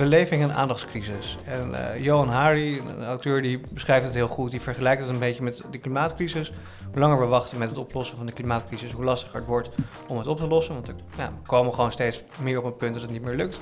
[0.00, 1.36] we leven in een aandachtscrisis.
[1.44, 4.50] En uh, Johan Hari, een auteur, die beschrijft het heel goed.
[4.50, 6.52] Die vergelijkt het een beetje met de klimaatcrisis.
[6.90, 9.70] Hoe langer we wachten met het oplossen van de klimaatcrisis, hoe lastiger het wordt
[10.06, 10.74] om het op te lossen.
[10.74, 13.60] Want ja, we komen gewoon steeds meer op een punt dat het niet meer lukt.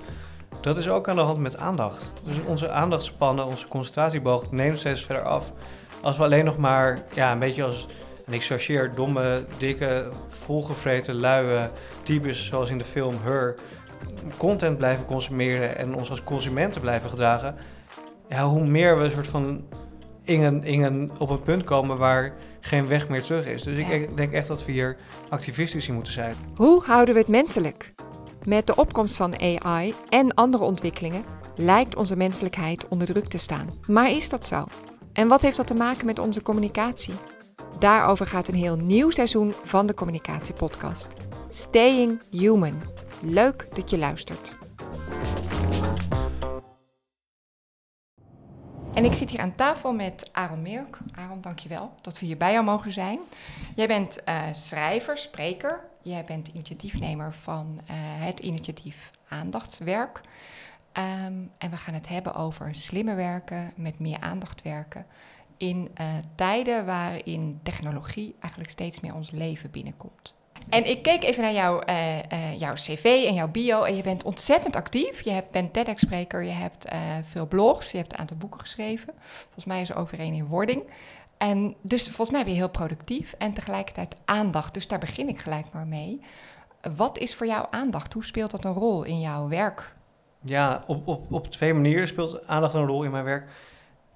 [0.60, 2.12] Dat is ook aan de hand met aandacht.
[2.24, 5.52] Dus onze aandachtspannen, onze concentratieboog neemt steeds verder af.
[6.00, 7.86] Als we alleen nog maar ja, een beetje als,
[8.26, 11.70] en ik chargeer, domme, dikke, volgevreten, luie
[12.02, 13.54] types zoals in de film Her
[14.36, 17.56] content blijven consumeren en ons als consumenten blijven gedragen,
[18.28, 19.64] ja, hoe meer we een soort van
[20.24, 23.62] ingen, ingen op een punt komen waar geen weg meer terug is.
[23.62, 24.96] Dus ik denk echt dat we hier
[25.28, 26.34] activistisch in moeten zijn.
[26.56, 27.94] Hoe houden we het menselijk?
[28.44, 31.24] Met de opkomst van AI en andere ontwikkelingen
[31.56, 33.70] lijkt onze menselijkheid onder druk te staan.
[33.86, 34.64] Maar is dat zo?
[35.12, 37.14] En wat heeft dat te maken met onze communicatie?
[37.78, 41.08] Daarover gaat een heel nieuw seizoen van de Communicatiepodcast.
[41.48, 42.82] Staying Human.
[43.20, 44.54] Leuk dat je luistert.
[48.94, 50.98] En ik zit hier aan tafel met Aaron Meerk.
[51.14, 53.18] Aaron, dankjewel dat we hier bij jou mogen zijn.
[53.76, 55.80] Jij bent uh, schrijver, spreker.
[56.02, 57.86] Jij bent initiatiefnemer van uh,
[58.24, 60.20] het initiatief Aandachtswerk.
[60.92, 65.06] Um, en we gaan het hebben over slimmer werken, met meer aandacht werken.
[65.56, 70.36] In uh, tijden waarin technologie eigenlijk steeds meer ons leven binnenkomt.
[70.70, 74.02] En ik keek even naar jouw, uh, uh, jouw cv en jouw bio en je
[74.02, 75.20] bent ontzettend actief.
[75.20, 79.14] Je hebt, bent TEDx-spreker, je hebt uh, veel blogs, je hebt een aantal boeken geschreven.
[79.18, 80.82] Volgens mij is er ook een in wording.
[81.38, 84.74] En dus volgens mij ben je heel productief en tegelijkertijd aandacht.
[84.74, 86.20] Dus daar begin ik gelijk maar mee.
[86.96, 88.12] Wat is voor jou aandacht?
[88.12, 89.92] Hoe speelt dat een rol in jouw werk?
[90.40, 93.50] Ja, op, op, op twee manieren speelt aandacht een rol in mijn werk.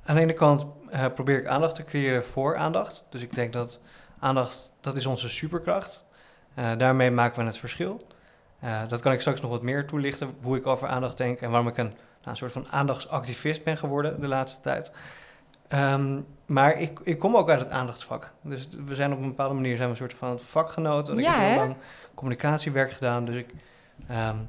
[0.04, 0.66] Aan de ene kant
[1.14, 3.04] probeer ik aandacht te creëren voor aandacht.
[3.08, 3.80] Dus ik denk dat
[4.18, 6.04] aandacht, dat is onze superkracht.
[6.58, 8.00] Uh, daarmee maken we het verschil.
[8.64, 11.50] Uh, dat kan ik straks nog wat meer toelichten, hoe ik over aandacht denk en
[11.50, 14.92] waarom ik een, nou, een soort van aandachtsactivist ben geworden de laatste tijd.
[15.68, 18.32] Um, maar ik, ik kom ook uit het aandachtsvak.
[18.42, 21.16] Dus we zijn op een bepaalde manier zijn we een soort van vakgenoten.
[21.16, 21.76] Ja, ik heb heel lang
[22.14, 23.54] communicatiewerk gedaan, dus ik
[24.10, 24.48] um,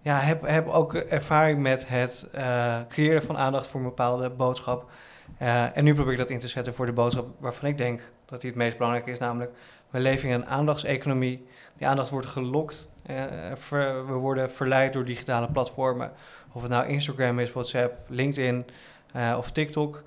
[0.00, 4.90] ja, heb, heb ook ervaring met het uh, creëren van aandacht voor een bepaalde boodschap.
[5.38, 8.40] en nu probeer ik dat in te zetten voor de boodschap waarvan ik denk dat
[8.40, 9.52] die het meest belangrijk is, namelijk
[9.90, 11.46] we leven in een aandachtseconomie.
[11.76, 12.88] Die aandacht wordt gelokt.
[13.10, 13.22] Uh,
[13.54, 16.12] ver, we worden verleid door digitale platformen.
[16.52, 18.66] Of het nou Instagram is, WhatsApp, LinkedIn
[19.16, 20.02] uh, of TikTok.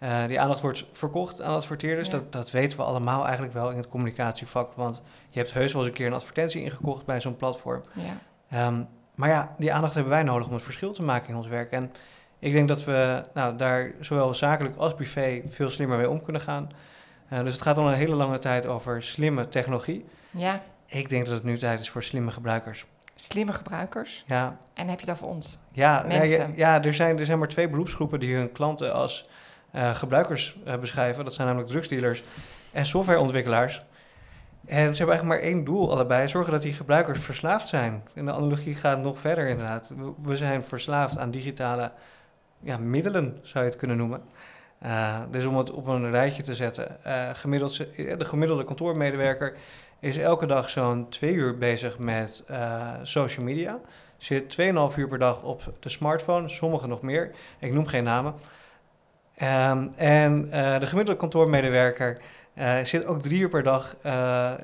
[0.00, 2.08] Uh, die aandacht wordt verkocht aan adverteerders.
[2.08, 2.12] Ja.
[2.12, 4.72] Dat, dat weten we allemaal eigenlijk wel in het communicatievak.
[4.74, 7.82] Want je hebt heus wel eens een keer een advertentie ingekocht bij zo'n platform.
[8.50, 8.66] Ja.
[8.66, 11.46] Um, maar ja, die aandacht hebben wij nodig om het verschil te maken in ons
[11.46, 11.70] werk.
[11.70, 11.92] En
[12.38, 16.42] ik denk dat we nou, daar zowel zakelijk als privé veel slimmer mee om kunnen
[16.42, 16.70] gaan.
[17.32, 20.04] Uh, dus het gaat al een hele lange tijd over slimme technologie.
[20.30, 20.62] Ja.
[20.86, 22.86] Ik denk dat het nu tijd is voor slimme gebruikers.
[23.14, 24.24] Slimme gebruikers?
[24.26, 24.56] Ja.
[24.74, 25.58] En heb je dat voor ons?
[25.70, 26.48] Ja, Mensen.
[26.56, 29.28] ja, ja er, zijn, er zijn maar twee beroepsgroepen die hun klanten als
[29.74, 31.24] uh, gebruikers uh, beschrijven.
[31.24, 32.22] Dat zijn namelijk drugsdealers
[32.72, 33.80] en softwareontwikkelaars.
[34.66, 38.02] En ze hebben eigenlijk maar één doel allebei: zorgen dat die gebruikers verslaafd zijn.
[38.14, 39.92] En de analogie gaat nog verder, inderdaad.
[39.96, 41.92] We, we zijn verslaafd aan digitale
[42.60, 44.22] ja, middelen, zou je het kunnen noemen.
[44.84, 49.56] Uh, dus om het op een rijtje te zetten, uh, gemiddeld, de gemiddelde kantoormedewerker
[50.00, 53.78] is elke dag zo'n twee uur bezig met uh, social media.
[54.16, 57.30] Zit 2,5 uur per dag op de smartphone, sommigen nog meer.
[57.58, 58.34] Ik noem geen namen.
[59.42, 62.20] Um, en de gemiddelde kantoormedewerker
[62.82, 63.96] zit ook drie uur per dag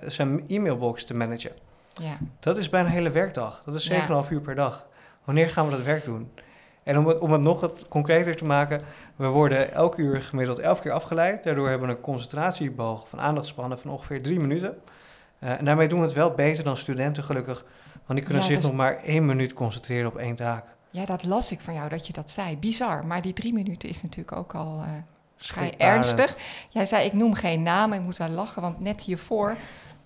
[0.06, 1.52] zijn e-mailbox te managen.
[1.94, 2.18] Ja.
[2.40, 3.62] Dat is bijna een hele werkdag.
[3.64, 4.24] Dat is 7,5 ja.
[4.30, 4.86] uur per dag.
[5.24, 6.30] Wanneer gaan we dat werk doen?
[6.88, 8.80] En om het, om het nog wat concreter te maken,
[9.16, 11.44] we worden elk uur gemiddeld elf keer afgeleid.
[11.44, 14.78] Daardoor hebben we een concentratieboog van aandachtspannen van ongeveer drie minuten.
[15.40, 18.48] Uh, en daarmee doen we het wel beter dan studenten gelukkig, want die kunnen ja,
[18.48, 20.64] zich nog maar één minuut concentreren op één taak.
[20.90, 22.56] Ja, dat las ik van jou dat je dat zei.
[22.56, 24.88] Bizar, maar die drie minuten is natuurlijk ook al uh,
[25.36, 26.36] vrij ernstig.
[26.68, 29.56] Jij zei, ik noem geen namen, ik moet wel lachen, want net hiervoor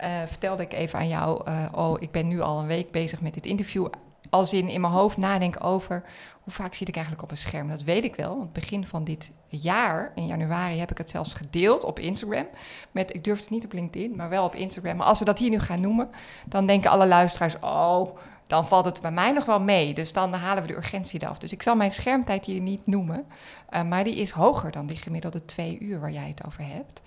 [0.01, 1.51] uh, vertelde ik even aan jou...
[1.75, 3.87] oh, ik ben nu al een week bezig met dit interview
[4.31, 6.03] als in in mijn hoofd nadenk over
[6.43, 7.69] hoe vaak zit ik eigenlijk op een scherm.
[7.69, 8.39] Dat weet ik wel.
[8.39, 12.47] Want begin van dit jaar, in januari, heb ik het zelfs gedeeld op Instagram.
[12.91, 14.97] Met, ik durf het niet op LinkedIn, maar wel op Instagram.
[14.97, 16.11] Maar als we dat hier nu gaan noemen,
[16.47, 18.17] dan denken alle luisteraars: oh,
[18.47, 19.95] dan valt het bij mij nog wel mee.
[19.95, 21.39] Dus dan halen we de urgentie eraf.
[21.39, 23.27] Dus ik zal mijn schermtijd hier niet noemen.
[23.71, 27.03] Uh, maar die is hoger dan die gemiddelde twee uur waar jij het over hebt.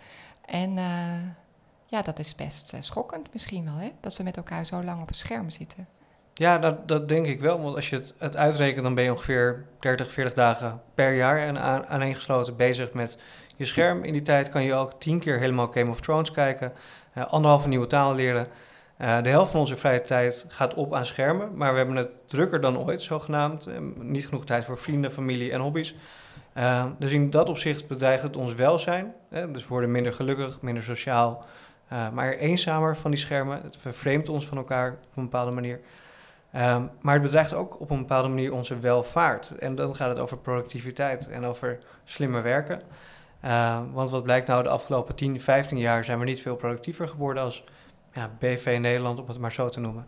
[0.45, 0.85] En uh,
[1.85, 3.91] ja, dat is best uh, schokkend misschien wel, hè?
[3.99, 5.87] Dat we met elkaar zo lang op een scherm zitten.
[6.37, 7.61] Ja, dat, dat denk ik wel.
[7.61, 11.59] Want als je het, uitrekent, dan ben je ongeveer 30, 40 dagen per jaar en
[11.59, 13.17] aan, aaneengesloten bezig met
[13.55, 14.03] je scherm.
[14.03, 16.73] In die tijd kan je ook tien keer helemaal Game of Thrones kijken,
[17.17, 18.47] uh, anderhalve nieuwe taal leren.
[19.01, 22.09] Uh, de helft van onze vrije tijd gaat op aan schermen, maar we hebben het
[22.27, 23.67] drukker dan ooit, zogenaamd.
[23.67, 25.95] Uh, niet genoeg tijd voor vrienden, familie en hobby's.
[26.99, 29.13] Dus in dat opzicht bedreigt het ons welzijn.
[29.29, 31.45] dus we worden minder gelukkig, minder sociaal,
[32.13, 33.61] maar eenzamer van die schermen.
[33.63, 35.79] Het vervreemdt ons van elkaar op een bepaalde manier.
[36.55, 39.51] Um, maar het bedreigt ook op een bepaalde manier onze welvaart.
[39.57, 42.81] En dan gaat het over productiviteit en over slimmer werken.
[43.45, 47.07] Uh, want wat blijkt nou, de afgelopen 10, 15 jaar zijn we niet veel productiever
[47.07, 47.63] geworden als
[48.13, 50.07] ja, BV Nederland, om het maar zo te noemen.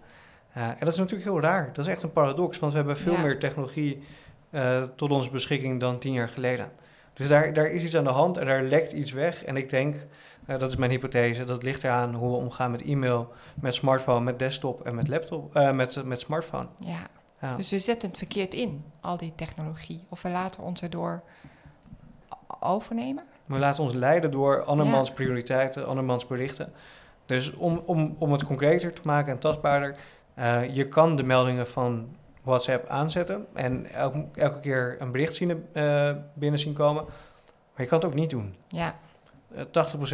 [0.58, 1.70] Uh, en dat is natuurlijk heel raar.
[1.74, 3.22] Dat is echt een paradox, want we hebben veel Ja.
[3.22, 4.04] meer technologie
[4.52, 6.72] uh, tot onze beschikking dan tien jaar geleden.
[7.14, 9.44] Dus daar, daar is iets aan de hand en daar lekt iets weg.
[9.44, 9.96] En ik denk,
[10.48, 14.24] uh, dat is mijn hypothese, dat ligt eraan hoe we omgaan met e-mail, met smartphone,
[14.24, 16.68] met desktop en met laptop, uh, met, met smartphone.
[16.80, 17.00] Ja.
[17.42, 17.56] Ja.
[17.56, 20.06] Dus we zetten het verkeerd in, al die technologie.
[20.10, 21.24] Of we laten ons erdoor
[22.60, 23.24] overnemen.
[23.46, 25.14] We laten ons leiden door andermans Ja.
[25.14, 26.74] prioriteiten, andermans berichten.
[27.26, 29.98] Dus om, om, om het concreter te maken en tastbaarder,
[30.40, 35.66] uh, je kan de meldingen van WhatsApp aanzetten en elke, elke keer een bericht zien,
[36.34, 37.04] binnen zien komen.
[37.74, 38.56] Maar je kan het ook niet doen.
[38.68, 38.96] Ja,
[39.56, 39.60] 80%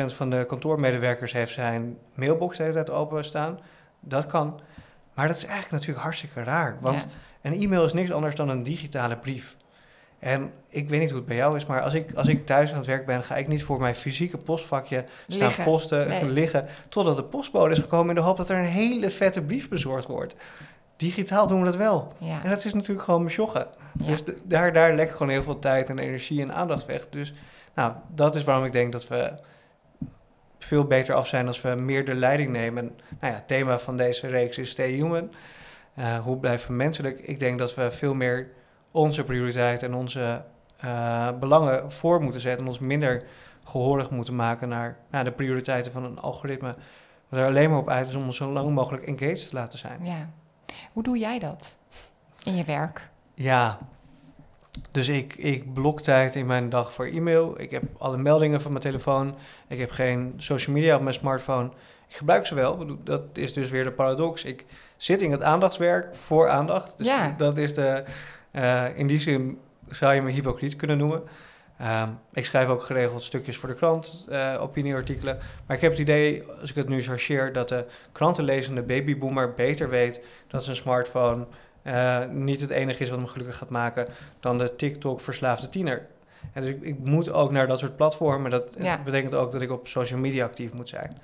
[0.05, 3.59] van de kantoormedewerkers heeft zijn mailbox de hele tijd openstaan.
[3.99, 4.59] Dat kan.
[5.13, 6.77] Maar dat is eigenlijk natuurlijk hartstikke raar.
[6.81, 7.49] Want ja.
[7.49, 9.55] een e-mail is niks anders dan een digitale brief.
[10.19, 12.71] En ik weet niet hoe het bij jou is, maar als ik, als ik thuis
[12.71, 15.63] aan het werk ben, ga ik niet voor mijn fysieke postvakje staan Liggen.
[15.63, 16.29] posten, Nee.
[16.29, 19.69] liggen, totdat de postbode is gekomen in de hoop dat er een hele vette brief
[19.69, 20.35] bezorgd wordt.
[20.95, 22.13] Digitaal doen we dat wel.
[22.17, 22.43] Ja.
[22.43, 23.67] En dat is natuurlijk gewoon besjoggen.
[23.99, 24.05] Ja.
[24.05, 27.09] Dus de- daar, daar lekt gewoon heel veel tijd en energie en aandacht weg.
[27.09, 27.33] Dus
[27.73, 29.33] nou, dat is waarom ik denk dat we
[30.59, 32.85] veel beter af zijn als we meer de leiding nemen.
[33.19, 35.31] Nou ja, het thema van deze reeks is Stay Human.
[35.93, 37.19] Eh, hoe blijven we menselijk?
[37.19, 38.51] Ik denk dat we veel meer
[38.91, 40.43] onze prioriteiten en onze
[40.77, 42.61] eh, belangen voor moeten zetten.
[42.61, 43.23] En ons minder
[43.63, 46.75] gehoorig moeten maken naar, naar de prioriteiten van een algoritme.
[47.29, 49.79] Wat er alleen maar op uit is om ons zo lang mogelijk engaged te laten
[49.79, 50.05] zijn.
[50.05, 50.29] ja.
[50.93, 51.75] Hoe doe jij dat
[52.43, 53.09] in je werk?
[53.33, 53.77] Ja,
[54.93, 57.61] dus ik, ik blok tijd in mijn dag voor e-mail.
[57.61, 59.35] Ik heb alle meldingen van mijn telefoon.
[59.67, 61.69] Ik heb geen social media op mijn smartphone.
[62.09, 62.85] Ik gebruik ze wel.
[63.03, 64.43] Dat is dus weer de paradox.
[64.43, 64.65] Ik
[64.97, 66.97] zit in het aandachtswerk voor aandacht.
[66.97, 67.33] Dus Ja.
[67.37, 68.03] dat is de...
[68.51, 69.59] eh, in die zin
[69.89, 71.23] zou je me hypocriet kunnen noemen.
[71.77, 75.37] Ehm, ik schrijf ook geregeld stukjes voor de krant, eh, opinieartikelen.
[75.67, 79.89] Maar ik heb het idee, als ik het nu chargeer, dat de krantenlezende babyboomer beter
[79.89, 81.45] weet dat zijn smartphone
[81.83, 84.07] eh, niet het enige is wat hem gelukkig gaat maken
[84.39, 86.07] dan de TikTok-verslaafde tiener.
[86.53, 88.51] En dus ik, ik moet ook naar dat soort platformen.
[88.51, 88.99] Dat Ja.
[89.03, 91.17] betekent ook dat ik op social media actief moet zijn.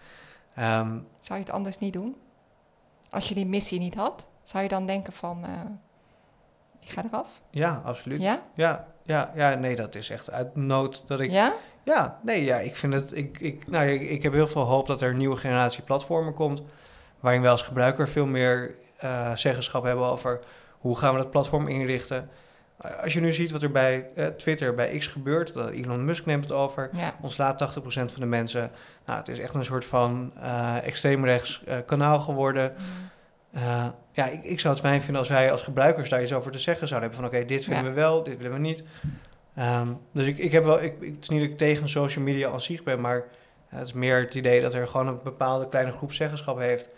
[0.56, 2.16] Ehm, Zou je het anders niet doen?
[3.10, 5.50] Als je die missie niet had, zou je dan denken van, eh,
[6.80, 7.42] ik ga eraf?
[7.50, 8.22] ja, absoluut.
[8.22, 8.42] Ja?
[8.54, 11.54] Ja, ja, ja, nee, dat is echt uit nood dat ik Ja?
[11.84, 13.16] Ja, nee, ja, ik vind het.
[13.18, 16.34] Ik, ik, nou, ik, ik heb heel veel hoop dat er een nieuwe generatie platformen
[16.34, 16.62] komt.
[17.20, 20.40] Waarin wij als gebruiker veel meer eh, zeggenschap hebben over
[20.80, 22.30] hoe gaan we dat platform inrichten.
[22.82, 26.06] Eh, Als je nu ziet wat er bij eh, Twitter, bij X gebeurt, dat Elon
[26.06, 26.90] Musk neemt het over.
[26.94, 27.16] Ja.
[27.22, 28.72] Ontslaat 80% van de mensen.
[29.06, 32.74] Nou, het is echt een soort van eh extreemrechts kanaal geworden.
[33.54, 36.52] Eh, ja, ik, ik zou het fijn vinden als wij als gebruikers daar iets over
[36.52, 37.30] te zeggen zouden hebben.
[37.30, 37.90] Van oké, dit vinden Ja.
[37.90, 38.84] we wel, dit willen we niet.
[39.56, 42.24] Ehm, dus ik, ik heb wel, ik, ik- het is niet dat ik tegen social
[42.24, 43.24] media als zich ben, maar
[43.68, 46.90] het is meer het idee dat er gewoon een bepaalde kleine groep zeggenschap heeft.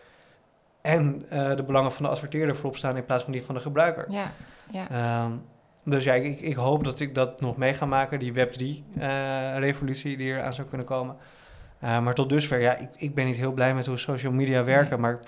[0.82, 3.62] En eh, de belangen van de adverteerder voorop staan in plaats van die van de
[3.62, 4.06] gebruiker.
[4.10, 4.32] Ja,
[4.72, 4.90] ja.
[4.90, 5.32] Ehm,
[5.84, 10.34] dus ja, ik, ik hoop dat ik dat nog mee ga maken, die Web3-revolutie die
[10.34, 11.16] er aan zou kunnen komen.
[11.80, 14.64] Eh, maar tot dusver, ja, ik, ik ben niet heel blij met hoe social media
[14.64, 15.20] werken, maar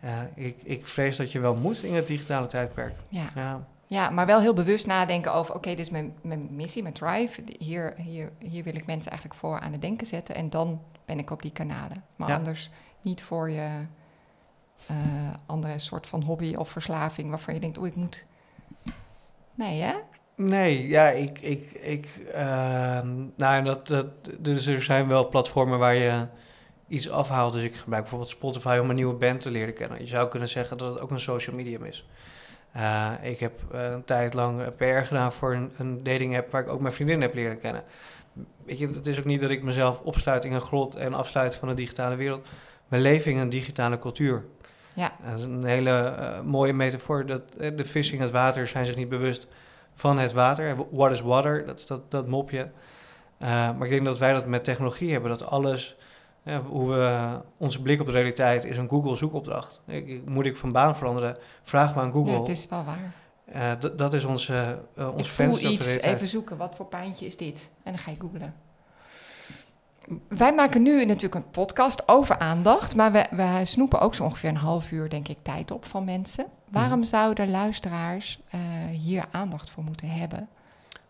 [0.00, 2.94] eh, ik, ik vrees dat je wel moet in het digitale tijdperk.
[3.08, 3.26] ja.
[3.34, 5.54] Ja, Ja, maar wel heel bewust nadenken over...
[5.54, 7.42] oké, dit is mijn, mijn missie, mijn drive.
[7.58, 10.34] Hier, hier, hier wil ik mensen eigenlijk voor aan het denken zetten...
[10.34, 12.04] en dan ben ik op die kanalen.
[12.16, 12.36] Maar Ja.
[12.36, 12.70] anders
[13.02, 13.68] niet voor je
[14.86, 14.96] eh,
[15.46, 17.28] andere soort van hobby of verslaving...
[17.28, 18.26] waarvan je denkt, oeh, ik moet...
[19.54, 19.94] Nee, hè?
[20.36, 24.06] Nee, ja, ik, ik, ik, ehm, nou, dat, dat,
[24.38, 26.26] dus er zijn wel platformen waar je
[26.88, 27.52] iets afhaalt.
[27.52, 30.00] Dus ik gebruik bijvoorbeeld Spotify om een nieuwe band te leren kennen.
[30.00, 32.08] Je zou kunnen zeggen dat het ook een social medium is.
[32.72, 36.62] Eh, ik heb eh, een tijd lang PR gedaan voor een, een dating app waar
[36.62, 37.84] ik ook mijn vriendin heb leren kennen.
[38.64, 41.56] Weet je, het is ook niet dat ik mezelf opsluit in een grot en afsluit
[41.56, 42.48] van de digitale wereld.
[42.88, 44.44] We leven in een digitale cultuur.
[44.96, 45.12] Ja.
[45.24, 47.26] Dat is een hele eh, mooie metafoor.
[47.26, 49.46] Dat eh, de vissen in het water zijn zich niet bewust
[49.92, 50.76] van het water.
[50.90, 51.66] What is water?
[51.66, 52.70] Dat is dat, dat mopje.
[53.38, 55.30] Eh, maar ik denk dat wij dat met technologie hebben.
[55.30, 55.96] Dat alles,
[56.66, 59.80] hoe we, onze blik op de realiteit is een Google zoekopdracht.
[59.86, 61.36] Ik, moet ik van baan veranderen?
[61.62, 62.32] Vragen we aan Google.
[62.32, 63.12] Ja, het is wel waar.
[63.96, 66.86] Dat is onze, uh, ons ik voel venster op de iets, even zoeken, wat voor
[66.86, 67.70] pijntje is dit?
[67.82, 68.54] En dan ga je googlen.
[70.28, 74.48] Wij maken nu natuurlijk een podcast over aandacht, maar we, we snoepen ook zo ongeveer
[74.48, 76.46] een half uur, denk ik, tijd op van mensen.
[76.70, 77.08] Waarom Mhm.
[77.08, 78.60] zouden luisteraars eh,
[78.90, 80.48] hier aandacht voor moeten hebben?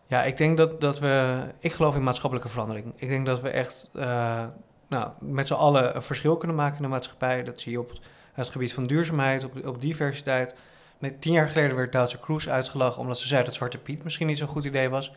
[0.05, 1.39] Ja, ik denk dat, dat we...
[1.59, 2.93] Ik geloof in maatschappelijke verandering.
[2.95, 4.43] Ik denk dat we echt eh,
[4.87, 7.43] nou, met z'n allen een verschil kunnen maken in de maatschappij.
[7.43, 7.91] Dat zie je op
[8.33, 10.55] het, gebied van duurzaamheid, op, op diversiteit.
[10.99, 13.01] Met tien jaar geleden werd Duitse Kroes uitgelachen...
[13.01, 15.11] omdat ze zei dat Zwarte Piet misschien niet zo'n goed idee was.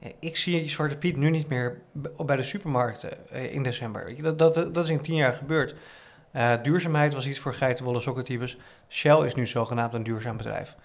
[0.00, 1.80] Eh, Ik zie Zwarte Piet nu niet meer
[2.26, 4.22] bij de supermarkten eh, in december.
[4.22, 5.74] Dat, dat, dat is in tien jaar gebeurd.
[6.30, 8.58] Eh, duurzaamheid was iets voor geitenwolle sokkentypes.
[8.88, 10.76] Shell is nu zogenaamd een duurzaam bedrijf.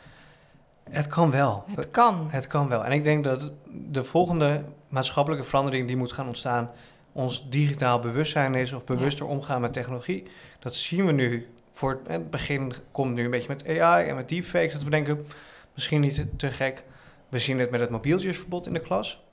[0.90, 1.64] Het kan wel.
[1.76, 2.28] Het kan.
[2.30, 2.86] Het kan wel.
[2.86, 6.72] En ik denk dat de volgende maatschappelijke verandering die moet gaan ontstaan,
[7.12, 10.24] ons digitaal bewustzijn is of bewuster omgaan met technologie.
[10.60, 11.48] Dat zien we nu.
[11.72, 14.74] Voor het, begin komt nu een beetje met AI en met deepfakes.
[14.74, 15.26] Dat we denken,
[15.74, 16.84] misschien niet te gek.
[17.30, 19.24] We zien het met het mobieltjesverbod in de klas.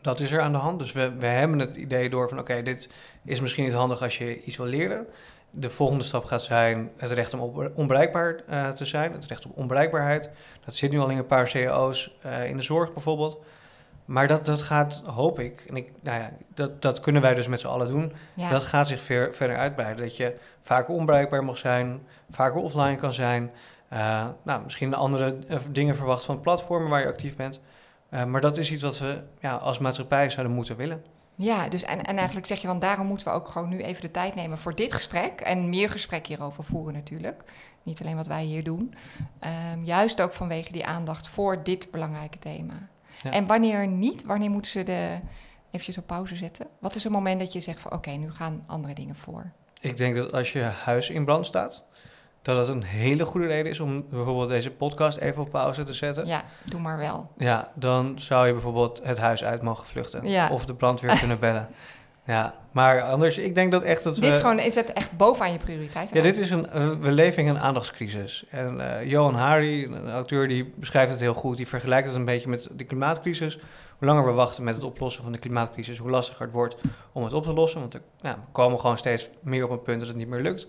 [0.00, 0.78] Dat is er aan de hand.
[0.78, 2.90] Dus we, we hebben het idee door van oké, dit
[3.24, 5.06] is misschien niet handig als je iets wil leren.
[5.50, 9.12] De volgende stap gaat zijn het recht om onbereikbaar eh, te zijn.
[9.12, 10.30] Het recht op onbereikbaarheid.
[10.64, 13.38] Dat zit nu al in een paar cao's eh, in de zorg bijvoorbeeld.
[14.04, 17.46] Maar dat, dat gaat, hoop ik, en ik, nou ja, dat, dat kunnen wij dus
[17.46, 18.12] met z'n allen doen.
[18.34, 18.50] Ja.
[18.50, 20.04] Dat gaat zich ver, verder uitbreiden.
[20.04, 23.50] Dat je vaker onbereikbaar mag zijn, vaker offline kan zijn.
[23.88, 27.60] Eh, nou, misschien andere eh, dingen verwacht van platformen waar je actief bent.
[28.08, 31.02] Eh, maar dat is iets wat we ja, als maatschappij zouden moeten willen.
[31.34, 34.02] Ja, dus en, en eigenlijk zeg je, want daarom moeten we ook gewoon nu even
[34.02, 35.40] de tijd nemen voor dit gesprek.
[35.40, 37.42] En meer gesprek hierover voeren natuurlijk.
[37.82, 38.94] Niet alleen wat wij hier doen.
[39.38, 42.88] Ehm, juist ook vanwege die aandacht voor dit belangrijke thema.
[43.22, 43.30] Ja.
[43.30, 45.20] En wanneer niet, wanneer moeten ze de
[45.70, 46.66] eventjes op pauze zetten?
[46.78, 49.52] Wat is een moment dat je zegt van oké, nu gaan andere dingen voor?
[49.80, 51.84] Ik denk dat als je huis in brand staat,
[52.42, 55.94] dat het een hele goede reden is om bijvoorbeeld deze podcast even op pauze te
[55.94, 56.26] zetten.
[56.26, 57.30] Ja, doe maar wel.
[57.36, 60.28] Ja, dan zou je bijvoorbeeld het huis uit mogen vluchten.
[60.28, 60.50] Ja.
[60.50, 61.68] Of de brandweer kunnen bellen.
[62.28, 64.20] Ja, maar anders, ik denk dat echt dat we...
[64.20, 66.10] Dit is gewoon, is het echt bovenaan je prioriteit?
[66.12, 66.66] Ja, dit is een,
[67.00, 68.44] we leven in een aandachtscrisis.
[68.50, 71.56] En eh, Johan Hari, een auteur, die beschrijft het heel goed.
[71.56, 73.58] Die vergelijkt het een beetje met de klimaatcrisis.
[73.98, 76.76] Hoe langer we wachten met het oplossen van de klimaatcrisis, hoe lastiger het wordt
[77.12, 77.80] om het op te lossen.
[77.80, 80.40] Want er, nou, we komen gewoon steeds meer op een punt dat het niet meer
[80.40, 80.66] lukt.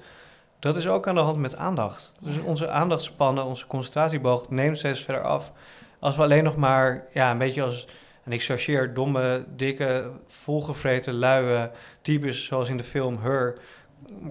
[0.59, 2.11] Dat is ook aan de hand met aandacht.
[2.21, 5.51] Dus onze aandachtspannen, onze concentratieboog neemt steeds verder af.
[5.99, 7.87] Als we alleen nog maar, ja, een beetje als,
[8.23, 13.57] en ik chargeer, domme, dikke, volgevreten, luie types zoals in de film Her,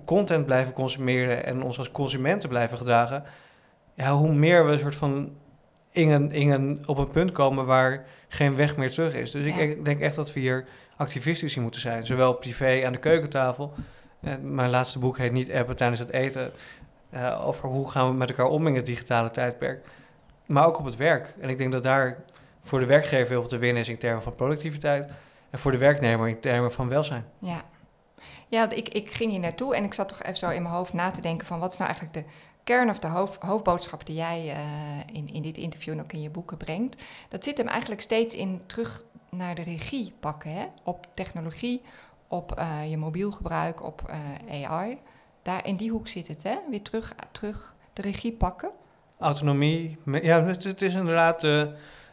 [0.04, 3.25] content blijven consumeren en ons als consumenten blijven gedragen,
[3.94, 5.37] ja, hoe meer we een soort van
[5.92, 9.30] in een, in een, op een punt komen waar geen weg meer terug is.
[9.30, 10.64] Dus ik denk echt dat we hier
[10.97, 12.06] activistisch in moeten zijn.
[12.06, 13.73] Zowel privé aan de keukentafel.
[14.41, 16.53] Mijn laatste boek heet Niet appen tijdens het eten.
[17.11, 19.87] eh, over hoe gaan we met elkaar om in het digitale tijdperk.
[20.47, 21.35] Maar ook op het werk.
[21.41, 22.25] En ik denk dat daar
[22.61, 25.13] voor de werkgever heel veel te winnen is in termen van productiviteit.
[25.51, 27.25] En voor de werknemer in termen van welzijn.
[27.39, 27.63] Ja,
[28.49, 30.93] ja ik, ik ging hier naartoe en ik zat toch even zo in mijn hoofd
[30.93, 32.33] na te denken van wat is nou eigenlijk de
[32.65, 36.23] kern of de hoofd, hoofdboodschap die jij eh, in, in dit interview en ook in
[36.23, 37.03] je boeken brengt.
[37.29, 40.65] Dat zit hem eigenlijk steeds in terug naar de regie pakken, hè?
[40.85, 41.83] op technologie,
[42.28, 44.02] op eh, je mobiel gebruik, op
[44.49, 44.99] eh, AI.
[45.42, 46.56] Daar in die hoek zit het, hè?
[46.70, 48.70] weer terug, terug de regie pakken.
[49.18, 49.99] Autonomie.
[50.04, 51.62] Ja, het, het is inderdaad eh,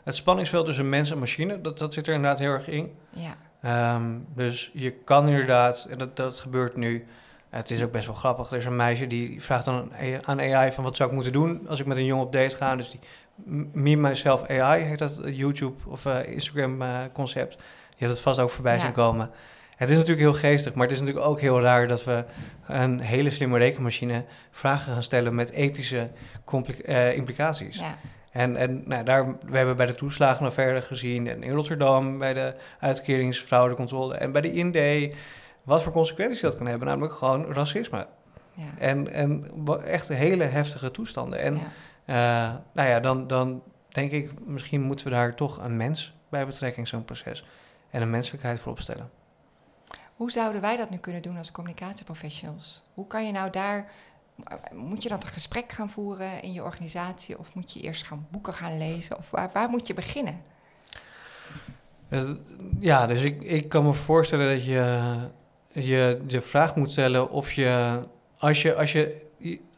[0.04, 1.62] het spanningsveld tussen mens en machine.
[1.62, 2.96] Dat, dat zit er inderdaad heel erg in.
[3.10, 7.06] Ja, Ehm, dus je kan inderdaad, en dat, dat gebeurt nu.
[7.50, 8.50] Het is ook best wel grappig.
[8.50, 9.92] Er is een meisje die vraagt dan
[10.22, 12.56] aan AI van wat zou ik moeten doen als ik met een jongen op date
[12.56, 12.76] ga.
[12.76, 13.00] Dus die
[13.74, 17.54] Me Myself AI heet dat YouTube of Instagram concept.
[17.90, 18.82] Je hebt het vast ook voorbij Ja.
[18.84, 19.30] zien komen.
[19.76, 22.26] Het is natuurlijk heel geestig, maar het is natuurlijk ook heel raar dat we
[22.68, 26.10] een hele slimme rekenmachine vragen gaan stellen met ethische
[26.86, 27.78] eh, implicaties.
[27.78, 27.98] ja,
[28.32, 31.28] En, en nou, daar, we hebben bij de toeslagen verder gezien.
[31.28, 34.16] En in Rotterdam bij de uitkeringsfraudecontrole.
[34.16, 35.14] En bij de IND.
[35.64, 36.88] Wat voor consequenties dat kan hebben.
[36.88, 38.08] Namelijk gewoon racisme.
[38.54, 38.64] ja.
[38.78, 39.52] En, en
[39.86, 41.40] echt hele heftige toestanden.
[41.40, 41.60] En
[42.06, 42.50] ja.
[42.50, 46.46] eh, nou ja, dan, dan denk ik, misschien moeten we daar toch een mens bij
[46.46, 47.46] betrekken in zo'n proces.
[47.90, 49.10] En een menselijkheid voor opstellen.
[50.16, 52.82] Hoe zouden wij dat nu kunnen doen als communicatieprofessionals?
[52.94, 53.92] Hoe kan je nou daar.
[54.74, 57.40] Moet je dan een gesprek gaan voeren in je organisatie?
[57.40, 59.18] Of moet je eerst gaan boeken gaan lezen?
[59.18, 60.42] Of waar, waar moet je beginnen?
[62.10, 62.30] Eh,
[62.80, 65.14] ja, dus ik, ik kan me voorstellen dat je
[65.72, 68.04] je de vraag moet stellen of je,
[68.38, 69.22] als je, als je,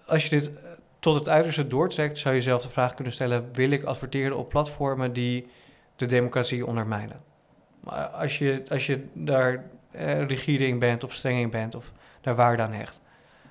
[0.06, 0.52] als je dit
[1.00, 4.50] tot het uiterste doortrekt, zou je zelf de vraag kunnen stellen: wil ik adverteren op
[4.50, 5.48] platformen die
[5.96, 7.22] de democratie ondermijnen?
[7.84, 9.66] Maar als je, als je daar
[10.46, 13.02] in bent of streng in bent of daar waarde aan hecht.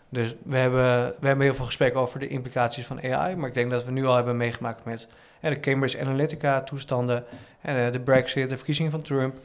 [0.08, 3.54] Dus we hebben, we hebben heel veel gesprekken over de implicaties van AI, maar ik
[3.54, 5.08] denk dat we nu al hebben meegemaakt met
[5.40, 7.24] eh, de Cambridge Analytica toestanden,
[7.60, 9.36] en, eh, de Brexit, de verkiezingen van Trump.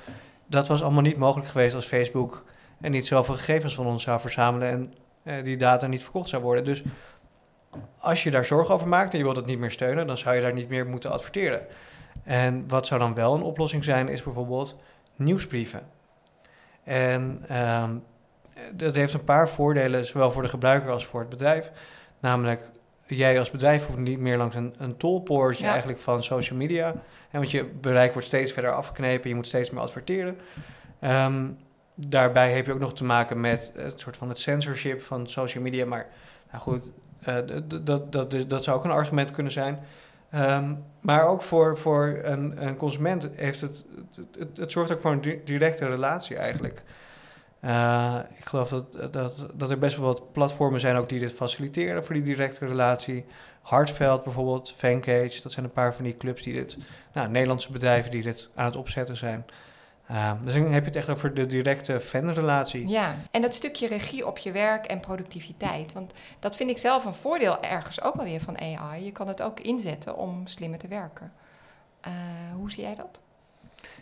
[0.46, 2.44] dat was allemaal niet mogelijk geweest als Facebook
[2.82, 4.94] en niet zoveel gegevens van ons zou verzamelen en
[5.24, 6.66] uh, die data niet verkocht zou worden.
[6.66, 6.84] Dus
[8.00, 10.36] als je daar zorgen over maakt en je wilt het niet meer steunen, dan zou
[10.36, 11.62] je daar niet meer moeten adverteren.
[12.24, 14.76] En wat zou dan wel een oplossing zijn, is bijvoorbeeld
[15.16, 15.82] nieuwsbrieven.
[16.84, 17.96] En ehm,
[18.74, 21.72] dat heeft een paar voordelen, zowel voor de gebruiker als voor het bedrijf.
[22.20, 22.62] Namelijk,
[23.06, 26.88] jij als bedrijf hoeft niet meer langs een, een tolpoortje eigenlijk van social media.
[27.32, 30.38] En want je bereik wordt steeds verder afgeknepen, je moet steeds meer adverteren.
[31.00, 31.48] Ehm,
[31.96, 35.64] daarbij heb je ook nog te maken met het soort van het censorship van social
[35.64, 35.86] media.
[35.86, 36.08] Maar
[36.52, 36.92] nou goed,
[37.28, 37.36] uh,
[37.84, 39.80] dat, dat, dat zou ook een argument kunnen zijn.
[40.32, 43.86] Ehm, maar ook voor, voor een, een consument heeft het,
[44.38, 46.84] het, het, zorgt ook voor een directe relatie eigenlijk.
[47.66, 51.32] Uh, ik geloof dat, dat, dat er best wel wat platformen zijn ook die dit
[51.32, 53.26] faciliteren voor die directe relatie.
[53.62, 56.78] Hartveld bijvoorbeeld, Fancage, dat zijn een paar van die clubs die dit,
[57.14, 59.46] nou, Nederlandse bedrijven die dit aan het opzetten zijn.
[60.12, 62.88] Uh, dus dan heb je het echt over de directe fanrelatie.
[62.88, 65.94] Ja, en dat stukje regie op je werk en productiviteit.
[65.94, 69.06] Want dat vind ik zelf een voordeel ergens ook alweer van AI.
[69.06, 71.32] Je kan het ook inzetten om slimmer te werken.
[72.08, 72.14] Uh,
[72.56, 73.20] hoe zie jij dat?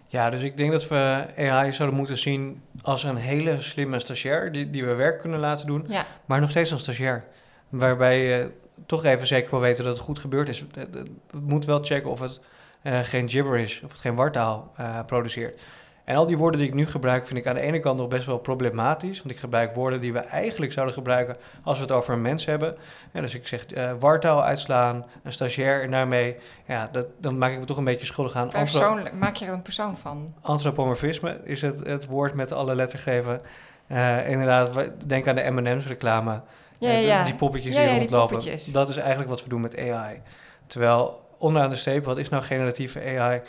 [0.07, 4.51] Ja, dus ik denk dat we AI zouden moeten zien als een hele slimme stagiair
[4.51, 6.05] die, die we werk kunnen laten doen, ja.
[6.25, 7.25] maar nog steeds een stagiair.
[7.69, 8.51] Waarbij je
[8.85, 10.65] toch even zeker wil weten dat het goed gebeurd is.
[10.73, 12.39] Het, moet wel checken of het
[12.83, 15.61] uh, geen gibberish of het geen wartaal uh, produceert.
[16.09, 18.07] En al die woorden die ik nu gebruik, vind ik aan de ene kant nog
[18.07, 19.17] best wel problematisch.
[19.17, 22.45] Want ik gebruik woorden die we eigenlijk zouden gebruiken als we het over een mens
[22.45, 22.77] hebben.
[23.11, 26.35] dus ik zeg uh, wartaal uitslaan, een stagiair en daarmee,
[26.65, 28.49] ja, dat, dan maak ik me toch een beetje schuldig aan.
[28.49, 30.33] Persoonlijk, maak je er een persoon van?
[30.41, 33.41] Antropomorfisme is het, het woord met alle lettergrepen.
[33.87, 34.71] Uh, inderdaad,
[35.05, 36.41] denk aan de M&M's reclame.
[36.79, 37.23] Ja, ja, ja.
[37.23, 38.41] Die poppetjes die rondlopen.
[38.71, 40.21] Dat is eigenlijk wat we doen met AI.
[40.67, 43.41] Terwijl onderaan de streep, wat is nou generatieve AI?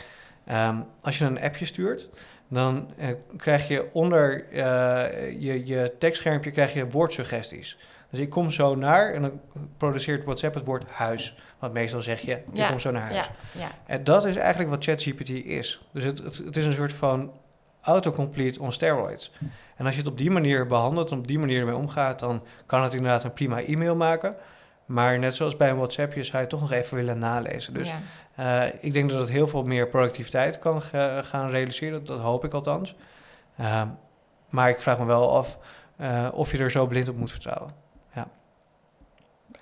[0.51, 2.09] Um, als je een appje stuurt,
[2.51, 4.61] dan uh, krijg je onder uh,
[5.41, 7.77] je, je tekstschermpje krijg je woordsuggesties.
[8.09, 9.41] Dus ik kom zo naar en dan
[9.77, 11.37] produceert WhatsApp het woord huis.
[11.59, 13.15] Want meestal zeg je, ja, ik kom zo naar huis.
[13.15, 13.71] Ja, ja.
[13.85, 15.81] En dat is eigenlijk wat ChatGPT is.
[15.93, 17.31] Dus het, het, het, is een soort van
[17.81, 19.31] autocomplete on steroids.
[19.75, 22.19] En als je het op die manier behandelt en op die manier ermee omgaat...
[22.19, 24.35] dan kan het inderdaad een prima e-mail maken...
[24.91, 27.73] Maar net zoals bij een WhatsAppje zou je toch nog even willen nalezen.
[27.73, 27.93] Dus
[28.39, 30.81] uh, ik denk dat het heel veel meer productiviteit kan
[31.23, 32.05] gaan realiseren.
[32.05, 32.95] Dat hoop ik althans.
[33.59, 33.83] Uh,
[34.49, 35.57] maar ik vraag me wel af
[35.97, 37.71] uh, of je er zo blind op moet vertrouwen.
[38.13, 38.27] Ja.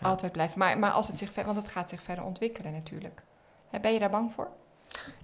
[0.01, 0.59] Altijd blijven.
[0.59, 3.23] Maar, maar als het zich want het gaat zich verder ontwikkelen natuurlijk.
[3.81, 4.47] Ben je daar bang voor?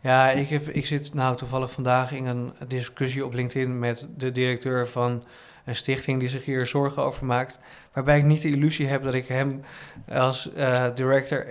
[0.01, 4.31] Ja, ik, heb, ik zit nou toevallig vandaag in een discussie op LinkedIn met de
[4.31, 5.23] directeur van
[5.65, 7.59] een stichting die zich hier zorgen over maakt.
[7.93, 9.61] Waarbij ik niet de illusie heb dat ik hem
[10.09, 11.47] als uh, Director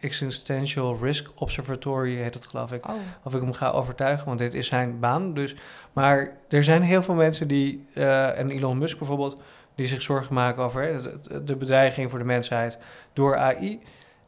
[0.00, 2.94] Existential Risk Observatory, heet het geloof ik, oh.
[3.22, 5.34] of ik hem ga overtuigen, want dit is zijn baan.
[5.34, 5.54] Dus,
[5.92, 9.40] maar er zijn heel veel mensen die, uh, en Elon Musk bijvoorbeeld,
[9.74, 11.10] die zich zorgen maken over
[11.44, 12.78] de bedreiging voor de mensheid
[13.12, 13.80] door AI.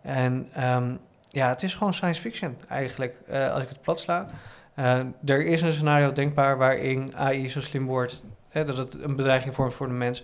[0.02, 0.98] En um,
[1.30, 4.26] ja, het is gewoon science fiction eigenlijk, uh, als ik het plat sla.
[5.24, 9.54] er is een scenario denkbaar waarin AI zo slim wordt Hè, dat het een bedreiging
[9.54, 10.22] vormt voor de mens.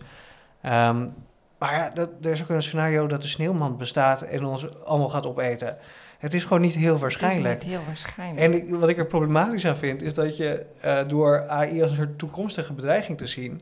[0.62, 1.14] Um,
[1.58, 5.08] maar ja, dat, er is ook een scenario dat de sneeuwman bestaat en ons allemaal
[5.08, 5.78] gaat opeten.
[6.18, 7.54] Het is gewoon niet heel waarschijnlijk.
[7.54, 8.68] Het is niet heel waarschijnlijk.
[8.70, 11.96] En wat ik er problematisch aan vind, is dat je uh, door AI als een
[11.96, 13.60] soort toekomstige bedreiging te zien,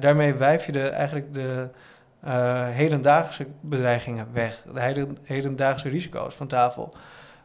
[0.00, 1.68] daarmee wijf je de, eigenlijk de
[2.24, 4.62] uh, hedendaagse bedreigingen weg.
[4.72, 6.94] De heden, hedendaagse risico's van tafel.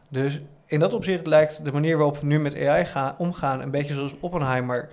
[0.08, 3.70] Dus in dat opzicht lijkt de manier waarop we nu met AI gaan, omgaan een
[3.70, 4.88] beetje zoals Oppenheimer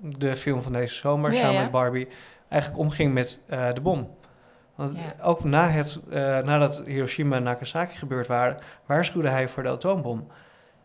[0.00, 1.62] de film van deze zomer, ja, samen ja.
[1.62, 2.08] met Barbie,
[2.48, 4.10] eigenlijk omging met uh, de bom.
[4.74, 9.68] Want ook na het, uh, nadat Hiroshima en Nagasaki gebeurd waren, waarschuwde hij voor de
[9.68, 10.26] atoombom.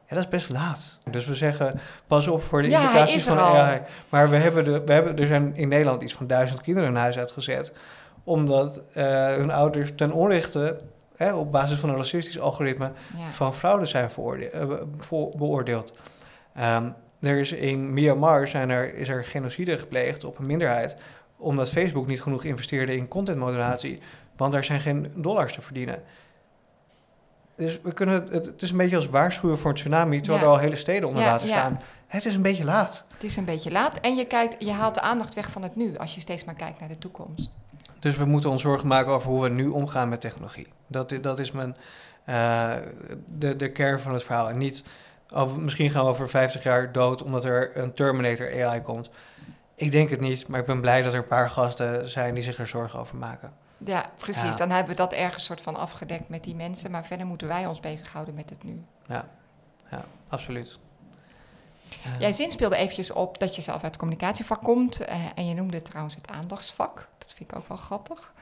[0.08, 1.00] Ja, dat is best laat.
[1.10, 3.82] Dus we zeggen, pas op voor de ja, implicaties van AI.
[4.10, 6.96] Maar we hebben, de, we hebben, er zijn in Nederland iets van duizend kinderen in
[6.96, 7.74] huis uitgezet.
[8.24, 10.80] Omdat uh, hun ouders ten onrechte,
[11.16, 13.30] hè, op basis van een racistisch algoritme, ja.
[13.30, 14.40] van fraude zijn voor,
[15.38, 15.94] beoordeeld.
[16.60, 20.96] Um, er is in Myanmar zijn er, is er genocide gepleegd op een minderheid,
[21.38, 24.00] omdat Facebook niet genoeg investeerde in contentmoderatie,
[24.36, 26.04] want er zijn geen dollars te verdienen.
[27.56, 30.50] Dus we kunnen, het, het is een beetje als waarschuwen voor een tsunami, terwijl Ja.
[30.50, 31.54] er al hele steden onder Ja, water ja.
[31.54, 31.80] staan.
[32.08, 33.06] Het is een beetje laat.
[33.14, 34.00] Het is een beetje laat.
[34.00, 36.56] En je, kijkt, je haalt de aandacht weg van het nu als je steeds maar
[36.56, 37.50] kijkt naar de toekomst.
[38.02, 40.68] Dus we moeten ons zorgen maken over hoe we nu omgaan met technologie.
[40.88, 41.76] Dat, dat is mijn,
[42.26, 42.74] eh,
[43.38, 44.50] de, de kern van het verhaal.
[44.50, 44.84] En niet,
[45.34, 49.10] over, misschien gaan we over 50 jaar dood omdat er een Terminator AI komt.
[49.76, 52.44] Ik denk het niet, maar ik ben blij dat er een paar gasten zijn die
[52.44, 53.54] zich er zorgen over maken.
[53.78, 54.44] Ja, precies.
[54.44, 54.56] Ja.
[54.56, 56.92] Dan hebben we dat ergens soort van afgedekt met die mensen.
[56.92, 58.84] Maar verder moeten wij ons bezighouden met het nu.
[59.08, 59.26] Ja,
[60.28, 60.80] absoluut.
[62.06, 65.02] Uh, Jij zinspeelde eventjes op dat je zelf uit het communicatievak komt.
[65.02, 67.08] Uh, en je noemde trouwens het aandachtsvak.
[67.18, 68.34] Dat vind ik ook wel grappig.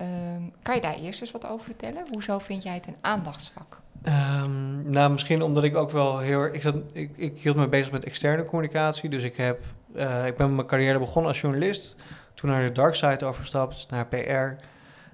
[0.00, 2.06] Um, kan je daar eerst eens wat over vertellen?
[2.10, 3.80] Hoezo vind jij het een aandachtsvak?
[4.02, 7.92] Um, nou, misschien omdat ik ook wel heel ik, zat, ik, ik hield me bezig
[7.92, 9.08] met externe communicatie.
[9.08, 11.96] Dus ik, heb, uh, ik ben mijn carrière begonnen als journalist.
[12.34, 14.64] Toen naar de dark side overgestapt, naar PR.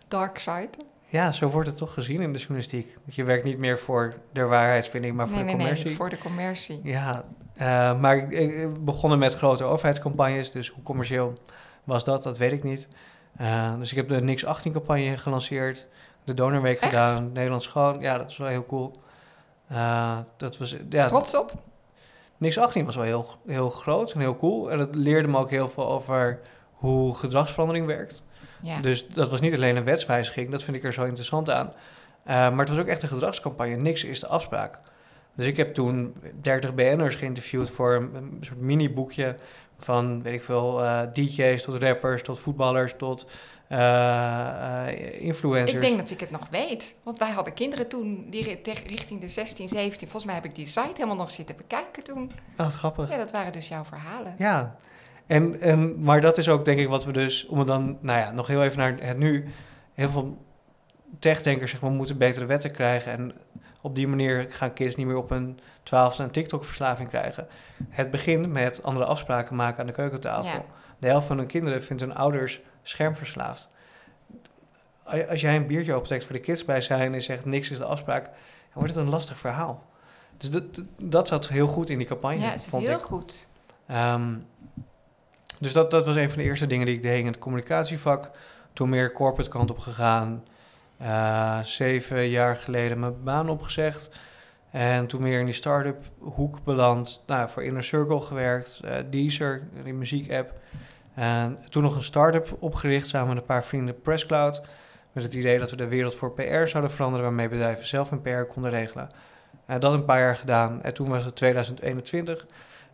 [0.08, 0.70] Dark side?
[1.06, 2.98] Ja, zo wordt het toch gezien in de journalistiek.
[3.04, 5.86] Je werkt niet meer voor de waarheidsvinding, maar voor nee, de nee, commercie.
[5.86, 6.80] Nee, voor de commercie.
[6.82, 7.24] Ja,
[7.62, 10.50] uh, maar ik, ik begonnen met grote overheidscampagnes.
[10.50, 11.32] Dus hoe commercieel
[11.84, 12.88] was dat, dat weet ik niet.
[13.40, 15.86] Uh, dus ik heb de Nix 18 campagne gelanceerd.
[16.24, 16.92] De Donorweek Echt?
[16.92, 17.32] gedaan.
[17.32, 18.00] Nederlands schoon.
[18.00, 18.92] Ja, dat was wel heel cool.
[19.72, 21.52] Uh, dat was, ja, Trots op?
[22.36, 24.70] Nix 18 was wel heel, heel groot en heel cool.
[24.70, 26.40] En dat leerde me ook heel veel over
[26.72, 28.22] hoe gedragsverandering werkt.
[28.62, 28.80] Ja.
[28.80, 31.66] Dus dat was niet alleen een wetswijziging, dat vind ik er zo interessant aan.
[31.66, 31.74] Uh,
[32.26, 33.76] maar het was ook echt een gedragscampagne.
[33.76, 34.78] Niks is de afspraak.
[35.34, 39.34] Dus ik heb toen 30 BN'ers geïnterviewd voor een, soort mini-boekje
[39.78, 43.26] van, weet ik veel, uh, DJ's tot rappers, tot voetballers, tot
[43.68, 44.86] uh,
[45.18, 45.72] influencers.
[45.72, 46.94] Ik denk dat ik het nog weet.
[47.02, 50.00] Want wij hadden kinderen toen die richting de 16, 17.
[50.00, 52.30] Volgens mij heb ik die site helemaal nog zitten bekijken toen.
[52.58, 53.10] Oh, wat grappig.
[53.10, 54.34] Ja, dat waren dus jouw verhalen.
[54.38, 54.76] Ja,
[55.26, 58.18] en, en, maar dat is ook denk ik wat we dus, om het dan, nou
[58.18, 59.48] ja, nog heel even naar het nu.
[59.94, 60.38] Heel veel
[61.18, 63.12] techdenkers zeggen, we moeten betere wetten krijgen.
[63.12, 63.32] En
[63.82, 67.46] op die manier gaan kids niet meer op een twaalfde een TikTok-verslaving krijgen.
[67.88, 70.60] Het begint met andere afspraken maken aan de keukentafel.
[70.60, 70.64] Ja.
[70.98, 73.68] De helft van hun kinderen vindt hun ouders schermverslaafd.
[75.28, 77.84] Als jij een biertje optrekt voor de kids bij zijn en zegt niks is de
[77.84, 78.34] afspraak, dan
[78.72, 79.84] wordt het een lastig verhaal.
[80.36, 82.40] Dus dat, dat zat heel goed in die campagne.
[82.40, 83.02] Ja, het vond heel ik.
[83.02, 83.48] goed.
[83.90, 84.46] Um,
[85.58, 88.30] dus dat, dat was een van de eerste dingen die ik deed in het communicatievak.
[88.72, 90.44] Toen meer corporate kant op gegaan.
[91.02, 94.10] Uh, zeven jaar geleden mijn baan opgezegd.
[94.70, 97.22] En toen meer in die start-up hoek beland.
[97.26, 98.80] Nou, voor Inner Circle gewerkt.
[98.84, 100.52] Uh, Deezer, die muziek-app.
[101.14, 104.62] En toen nog een start-up opgericht samen met een paar vrienden, Presscloud.
[105.12, 108.22] Met het idee dat we de wereld voor PR zouden veranderen, waarmee bedrijven zelf hun
[108.22, 109.08] PR konden regelen.
[109.66, 110.82] En dat een paar jaar gedaan.
[110.82, 112.46] En toen was het 2021.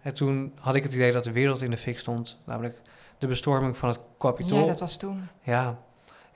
[0.02, 2.40] En toen had ik het idee dat de wereld in de fik stond.
[2.44, 2.80] Namelijk
[3.18, 4.60] de bestorming van het Capitool.
[4.60, 5.28] Ja, dat was toen.
[5.42, 5.78] Ja,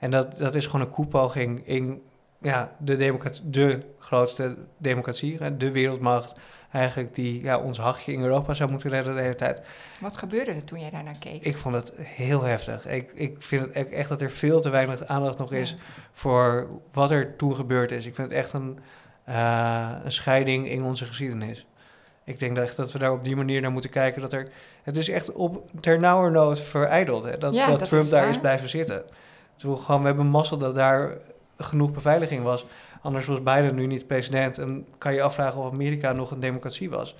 [0.03, 2.01] en dat, dat is gewoon een koepoging in
[2.41, 6.39] ja, de, democratie, de grootste democratie, de wereldmacht.
[6.71, 9.61] Eigenlijk die ja, ons hachje in Europa zou moeten redden de hele tijd.
[9.99, 11.43] Wat gebeurde er toen jij daarnaar keek?
[11.43, 12.87] Ik vond het heel heftig.
[12.87, 15.77] Ik, ik vind het echt dat er veel te weinig aandacht nog is ja.
[16.11, 18.05] voor wat er toen gebeurd is.
[18.05, 18.79] Ik vind het echt een,
[19.29, 21.65] uh, een scheiding in onze geschiedenis.
[22.23, 24.21] Ik denk dat, dat we daar op die manier naar moeten kijken.
[24.21, 24.47] Dat er,
[24.83, 27.23] het is echt op ternauwernood verijdeld.
[27.23, 27.37] Hè?
[27.37, 29.03] Dat, ja, dat, dat Trump is daar is blijven zitten.
[29.63, 31.17] Dus we, gewoon, we hebben mazzel dat daar
[31.57, 32.65] genoeg beveiliging was.
[33.01, 34.57] Anders was Biden nu niet president.
[34.57, 37.15] En kan je afvragen of Amerika nog een democratie was.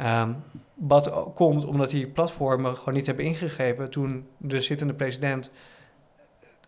[0.00, 0.36] Um,
[0.74, 5.50] wat komt omdat die platformen gewoon niet hebben ingegrepen toen de zittende president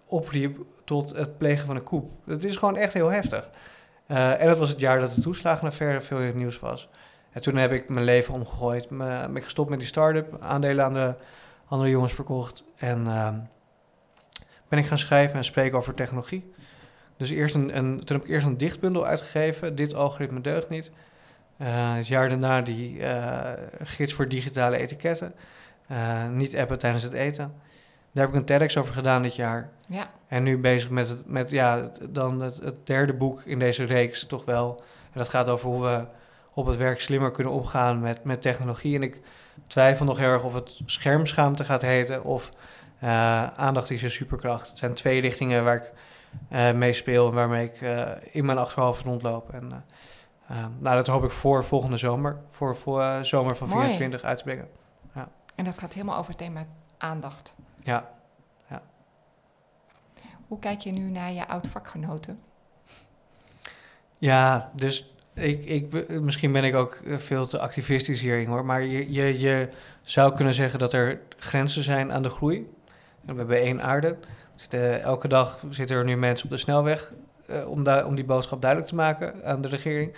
[0.09, 2.11] opriep tot het plegen van een coup.
[2.27, 3.51] Het is gewoon echt heel heftig.
[4.07, 6.89] Uh, en dat was het jaar dat de toeslagenaffaire veel in het nieuws was.
[7.31, 8.91] En toen heb ik mijn leven omgegooid.
[8.91, 11.15] Me, ben ik gestopt met die start-up, aandelen aan de
[11.69, 12.65] andere jongens verkocht.
[12.77, 13.29] En uh,
[14.69, 16.53] ben ik gaan schrijven en spreken over technologie.
[17.17, 19.75] Dus eerst een, een, toen heb ik eerst een dichtbundel uitgegeven.
[19.75, 20.91] Dit algoritme deugt niet.
[21.59, 23.51] Uh, het jaar daarna die uh,
[23.83, 25.35] gids voor digitale etiketten.
[25.91, 27.53] Uh, niet appen tijdens het eten.
[28.13, 29.71] Daar heb ik een TEDx over gedaan dit jaar.
[29.89, 30.11] Ja.
[30.29, 33.85] En nu bezig met, het, met ja, het, dan het, het, derde boek in deze
[33.85, 34.83] reeks toch wel.
[35.13, 36.05] En dat gaat over hoe we
[36.55, 38.95] op het werk slimmer kunnen omgaan met, met technologie.
[38.95, 39.21] En ik
[39.67, 42.51] twijfel nog heel erg of het schermschaamte gaat heten of
[43.57, 44.69] aandacht is een superkracht.
[44.69, 45.93] Het zijn twee richtingen waar ik
[46.75, 47.81] mee speel en waarmee ik
[48.33, 49.53] in mijn achterhoofd rondloop.
[49.53, 49.85] En,
[50.51, 53.85] Uh, nou, dat hoop ik voor volgende zomer, voor, voor zomer van Mooi.
[53.85, 54.69] 24 uit te brengen.
[55.15, 55.29] Ja.
[55.55, 56.67] En dat gaat helemaal over het thema
[56.99, 57.55] aandacht.
[57.77, 58.11] Ja.
[58.69, 58.83] ja.
[60.47, 62.41] Hoe kijk je nu naar je oud-vakgenoten?
[64.19, 69.13] Ja, dus ik, ik, misschien ben ik ook veel te activistisch hierin hoor, maar je,
[69.13, 69.69] je, je
[70.01, 72.73] zou kunnen zeggen dat er grenzen zijn aan de groei.
[73.35, 74.17] We hebben één aarde.
[75.03, 77.13] Elke dag zitten er nu mensen op de snelweg
[77.51, 80.15] uh, om, om die boodschap duidelijk te maken aan de regering.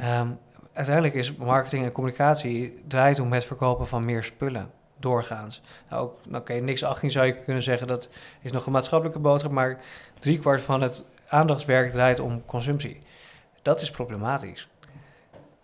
[0.00, 0.38] Um,
[0.72, 5.60] uiteindelijk is marketing en communicatie draait om het verkopen van meer spullen doorgaans.
[5.90, 8.08] Nou, ook, oké, niks 18 zou je kunnen zeggen, dat
[8.40, 9.80] is nog een maatschappelijke boodschap, maar
[10.18, 12.98] driekwart van het aandachtswerk draait om consumptie.
[13.62, 14.68] Dat is problematisch.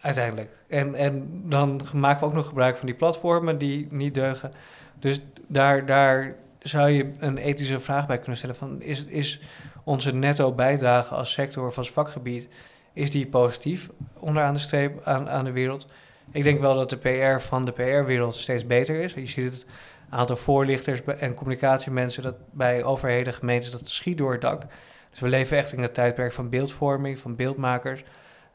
[0.01, 0.65] Uiteindelijk.
[0.69, 4.53] En, en dan maken we ook nog gebruik van die platformen die niet deugen.
[4.95, 9.41] Dus daar, daar zou je een ethische vraag bij kunnen stellen van is, is
[9.85, 12.49] onze netto bijdrage als sector of als vakgebied,
[12.93, 15.87] is die positief onderaan de streep aan, aan de wereld?
[16.33, 19.15] ik denk wel dat de PR van de PR-wereld steeds beter is.
[19.15, 19.67] Je ziet het
[20.09, 24.63] aantal voorlichters en communicatiemensen dat bij overheden, gemeentes, dat schiet door het dak.
[25.11, 28.05] Dus we leven echt in het tijdperk van beeldvorming, van beeldmakers.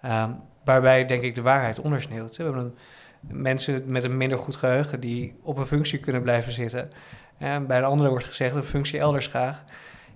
[0.02, 0.32] Ehm,
[0.63, 2.38] waarbij denk ik de waarheid ondersneeuwt.
[2.38, 2.76] We hebben
[3.20, 6.89] mensen met een minder goed geheugen die op een functie kunnen blijven zitten.
[7.38, 9.63] En bij de andere wordt gezegd een functie elders graag.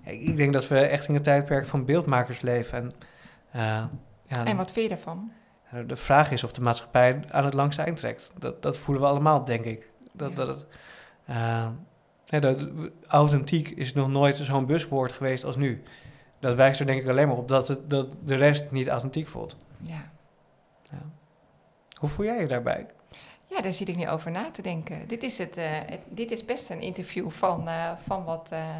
[0.04, 2.78] Ik denk dat we echt in het tijdperk van beeldmakers leven.
[2.78, 2.92] En,
[3.54, 3.84] uh,
[4.26, 5.32] ja, en wat vind je daarvan?
[5.86, 8.32] De vraag is of de maatschappij aan het langste eind trekt.
[8.38, 9.88] Dat, dat voelen we allemaal, denk ik.
[10.12, 10.66] Dat, dat het,
[11.30, 11.68] uh,
[12.40, 12.68] dat,
[13.06, 15.82] authentiek is nog nooit zo'n buswoord geweest als nu.
[16.40, 19.28] Dat wijst er denk ik alleen maar op dat, het, dat de rest niet authentiek
[19.28, 19.56] voelt.
[19.78, 20.10] Ja.
[20.90, 20.98] ja.
[21.98, 22.86] Hoe voel jij je daarbij?
[23.48, 25.08] Ja, daar zit ik niet over na te denken.
[25.08, 28.76] Dit is, het, uh, dit is best een interview van, uh, van wat uh,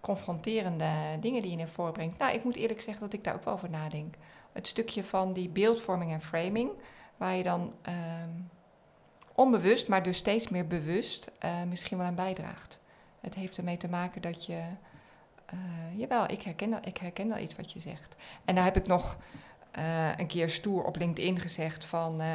[0.00, 2.18] confronterende dingen die je naar voren brengt.
[2.18, 4.14] Nou, ik moet eerlijk zeggen dat ik daar ook wel over nadenk.
[4.52, 6.70] Het stukje van die beeldvorming en framing,
[7.16, 8.50] waar je dan um,
[9.34, 11.30] onbewust, maar dus steeds meer bewust
[11.68, 12.80] misschien wel aan bijdraagt.
[13.20, 14.62] Het heeft ermee te maken dat je.
[15.96, 18.16] jawel, ik herken, ik herken wel iets wat je zegt.
[18.44, 19.16] En daar heb ik nog
[19.78, 22.26] uh, een keer stoer op LinkedIn gezegd van, uh,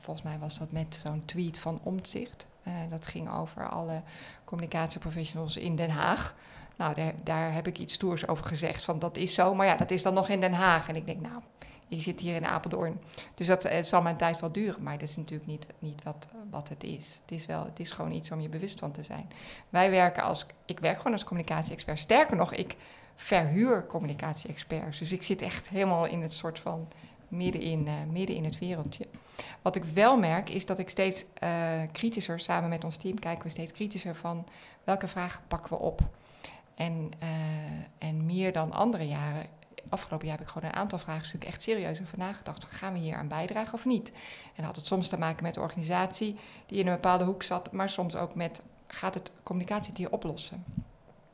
[0.00, 2.46] volgens mij was dat met zo'n tweet van Omtzigt.
[2.64, 4.02] Uh, dat ging over alle
[4.44, 6.34] communicatieprofessionals in Den Haag.
[6.76, 9.74] Nou, daar, daar, heb ik iets stoers over gezegd van dat is zo, maar ja,
[9.74, 10.88] dat is dan nog in Den Haag.
[10.88, 11.42] En ik denk, nou,
[11.88, 13.00] je zit hier in Apeldoorn.
[13.34, 16.68] Dus dat zal mijn tijd wel duren, maar dat is natuurlijk niet, niet wat, wat
[16.68, 17.18] het is.
[17.22, 19.30] Het is, wel, het is gewoon iets om je bewust van te zijn.
[19.68, 21.98] Wij werken als, ik werk gewoon als communicatie-expert.
[21.98, 22.76] Sterker nog, ik
[23.20, 24.98] verhuur communicatie-experts.
[24.98, 26.88] Dus ik zit echt helemaal in het soort van
[27.28, 29.06] midden in, uh, midden in het wereldje.
[29.62, 33.44] Wat ik wel merk is dat ik steeds uh, kritischer, samen met ons team kijken
[33.44, 34.46] we steeds kritischer van
[34.84, 36.00] welke vragen pakken we op.
[36.74, 37.28] En, uh,
[37.98, 39.46] en meer dan andere jaren,
[39.88, 42.64] afgelopen jaar heb ik gewoon een aantal vraagstukken echt serieus over nagedacht.
[42.64, 44.10] Gaan we hier aan bijdragen of niet?
[44.10, 47.42] En dat had het soms te maken met de organisatie die in een bepaalde hoek
[47.42, 50.64] zat, maar soms ook met gaat het communicatie oplossen?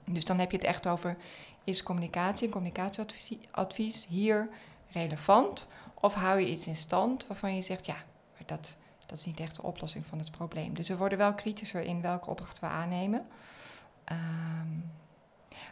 [0.05, 1.17] Dus dan heb je het echt over
[1.65, 4.49] is communicatie en communicatieadvies hier
[4.93, 5.69] relevant?
[5.95, 7.97] Of hou je iets in stand waarvan je zegt, ja,
[8.33, 10.75] maar dat, dat is niet echt de oplossing van het probleem.
[10.75, 13.27] Dus we worden wel kritischer in welke opdracht we aannemen.
[14.13, 14.93] Um,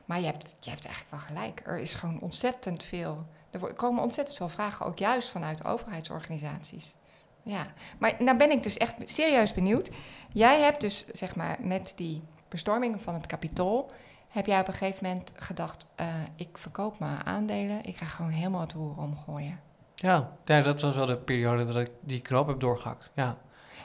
[0.04, 1.62] maar je hebt, je hebt eigenlijk wel gelijk.
[1.66, 3.26] Er is gewoon ontzettend veel.
[3.50, 6.94] Er komen ontzettend veel vragen, ook juist vanuit overheidsorganisaties.
[7.42, 7.66] Ja,
[7.98, 9.90] maar nou ben ik dus echt serieus benieuwd.
[10.32, 13.90] Jij hebt dus, zeg maar, met die bestorming van het kapitool
[14.32, 18.30] heb jij op een gegeven moment gedacht: uh, ik verkoop mijn aandelen, ik ga gewoon
[18.30, 19.60] helemaal het roer omgooien?
[19.94, 23.10] Ja, ja, dat was wel de periode dat ik die knoop heb doorgehakt.
[23.14, 23.36] Ja.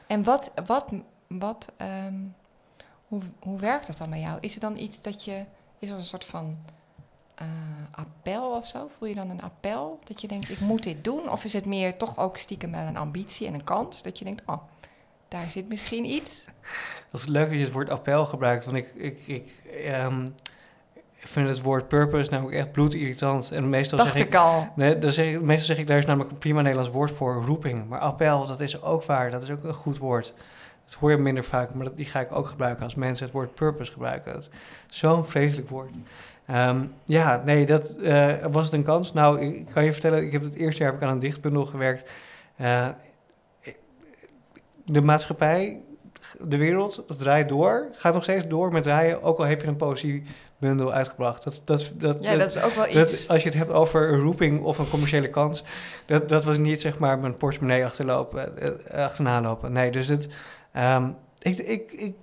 [0.07, 0.93] En wat, wat,
[1.27, 1.71] wat,
[2.07, 2.35] um,
[3.07, 4.37] hoe, hoe werkt dat dan bij jou?
[4.41, 5.45] Is er dan iets dat je,
[5.79, 6.57] is er een soort van
[7.41, 7.47] uh,
[7.91, 8.87] appel of zo?
[8.87, 11.31] Voel je dan een appel dat je denkt: ik moet dit doen?
[11.31, 14.25] Of is het meer toch ook stiekem wel een ambitie en een kans dat je
[14.25, 14.61] denkt: oh,
[15.27, 16.45] daar zit misschien iets.
[17.11, 19.51] Dat is leuk dat je het woord appel gebruikt, want ik, ik, ik,
[19.87, 20.35] um,
[21.19, 23.51] ik vind het woord purpose namelijk echt bloedirritant.
[23.51, 24.67] En meestal Dacht zeg ik, al.
[24.75, 27.87] Nee, dan zeg meestal zeg ik, daar is namelijk een prima Nederlands woord voor, roeping.
[27.87, 30.33] Maar appel, dat is ook waar, dat is ook een goed woord.
[30.85, 33.33] Dat hoor je minder vaak, maar dat, die ga ik ook gebruiken als mensen het
[33.33, 34.43] woord purpose gebruiken.
[34.87, 35.91] Zo'n vreselijk woord.
[36.51, 39.13] Um, ja, nee, dat uh, was het een kans.
[39.13, 41.65] Nou, ik kan je vertellen, ik heb het eerste jaar heb ik aan een dichtbundel
[41.65, 42.11] gewerkt.
[42.61, 42.87] Uh,
[44.91, 45.81] de maatschappij,
[46.39, 47.87] de wereld, dat draait door.
[47.91, 51.43] Gaat nog steeds door met draaien, ook al heb je een poëziebundel uitgebracht.
[51.43, 53.29] Dat, dat, dat, ja, dat, is ook wel iets.
[53.29, 55.63] Als je het hebt over een roeping of een commerciële kans,
[56.05, 59.71] dat, dat was niet zeg maar mijn portemonnee achterlopen, eh, achterna lopen.
[59.71, 60.27] Nee, dus het,
[60.77, 62.15] um, ik, ik, ik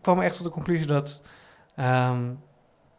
[0.00, 1.20] kwam echt tot de conclusie dat...
[1.76, 2.38] Um,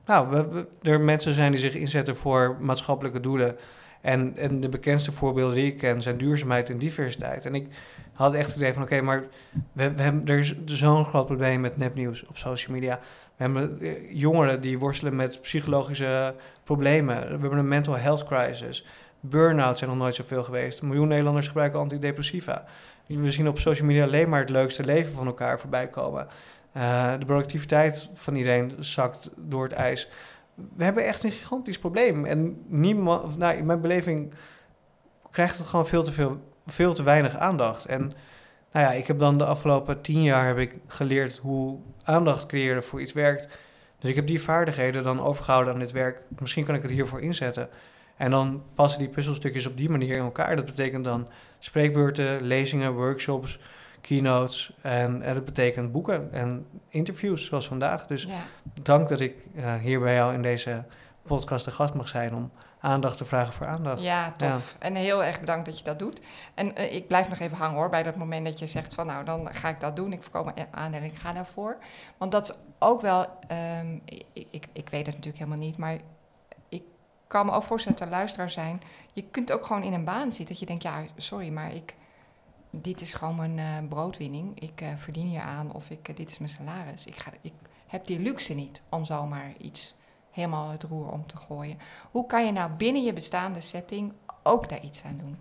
[0.05, 3.57] nou, we, er mensen zijn die zich inzetten voor maatschappelijke doelen.
[4.01, 7.45] En, en de bekendste voorbeelden die ik ken zijn duurzaamheid en diversiteit.
[7.45, 7.67] En ik
[8.13, 9.23] had echt het idee van, oké, maar
[9.71, 12.99] we, we, hebben, er is zo'n groot probleem met nepnieuws op social media.
[13.35, 17.21] We hebben eh, jongeren die worstelen met psychologische problemen.
[17.21, 18.85] We hebben een mental health crisis.
[19.19, 20.81] Burn-out zijn nog nooit zoveel geweest.
[20.81, 22.65] Een miljoen Nederlanders gebruiken antidepressiva.
[23.07, 26.27] We zien op social media alleen maar het leukste leven van elkaar voorbij komen.
[26.77, 30.09] Uh, de productiviteit van iedereen zakt door het ijs.
[30.75, 32.25] We hebben echt een gigantisch probleem.
[32.25, 34.33] En niemand, nou, in mijn beleving
[35.31, 37.85] krijgt het gewoon veel te veel veel te weinig aandacht.
[37.85, 38.11] En
[38.71, 42.83] nou ja, ik heb dan de afgelopen tien jaar heb ik geleerd hoe aandacht creëren
[42.83, 43.59] voor iets werkt.
[43.99, 46.21] Dus ik heb die vaardigheden dan overgehouden aan dit werk.
[46.39, 47.69] Misschien kan ik het hiervoor inzetten.
[48.17, 50.55] En dan passen die puzzelstukjes op die manier in elkaar.
[50.55, 51.27] Dat betekent dan
[51.59, 53.59] spreekbeurten, lezingen, workshops,
[54.01, 54.75] keynotes.
[54.81, 58.07] En, en dat betekent boeken en interviews zoals vandaag.
[58.07, 58.27] Dus
[58.81, 60.83] dank dat ik uh, hier bij jou in deze
[61.23, 62.51] podcast de gast mag zijn om
[62.83, 64.01] aandacht te vragen voor aandacht.
[64.01, 64.75] Ja, tof.
[64.79, 66.21] En heel erg bedankt dat je dat doet.
[66.53, 69.05] En eh, ik blijf nog even hangen hoor, bij dat moment dat je zegt van
[69.05, 70.13] nou, dan ga ik dat doen.
[70.13, 71.77] Ik voorkom aan en ik ga daarvoor.
[72.17, 73.27] Want dat is ook wel,
[73.79, 75.97] um, ik, ik, ik, weet het natuurlijk helemaal niet, maar
[76.69, 76.83] ik
[77.27, 78.81] kan me ook voorstellen dat er luisteraar zijn.
[79.13, 81.95] Je kunt ook gewoon in een baan zitten dat je denkt, ja, sorry, maar ik,
[82.69, 84.59] dit is gewoon mijn uh, broodwinning.
[84.59, 87.05] Ik uh, verdien hier aan of ik, dit is mijn salaris.
[87.05, 87.53] Ik, ga, ik
[87.87, 89.95] heb die luxe niet om zomaar iets
[90.33, 91.77] helemaal het roer om te gooien.
[92.11, 95.37] Hoe kan je nou binnen je bestaande setting ook daar iets aan doen?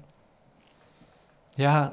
[1.55, 1.93] Ja,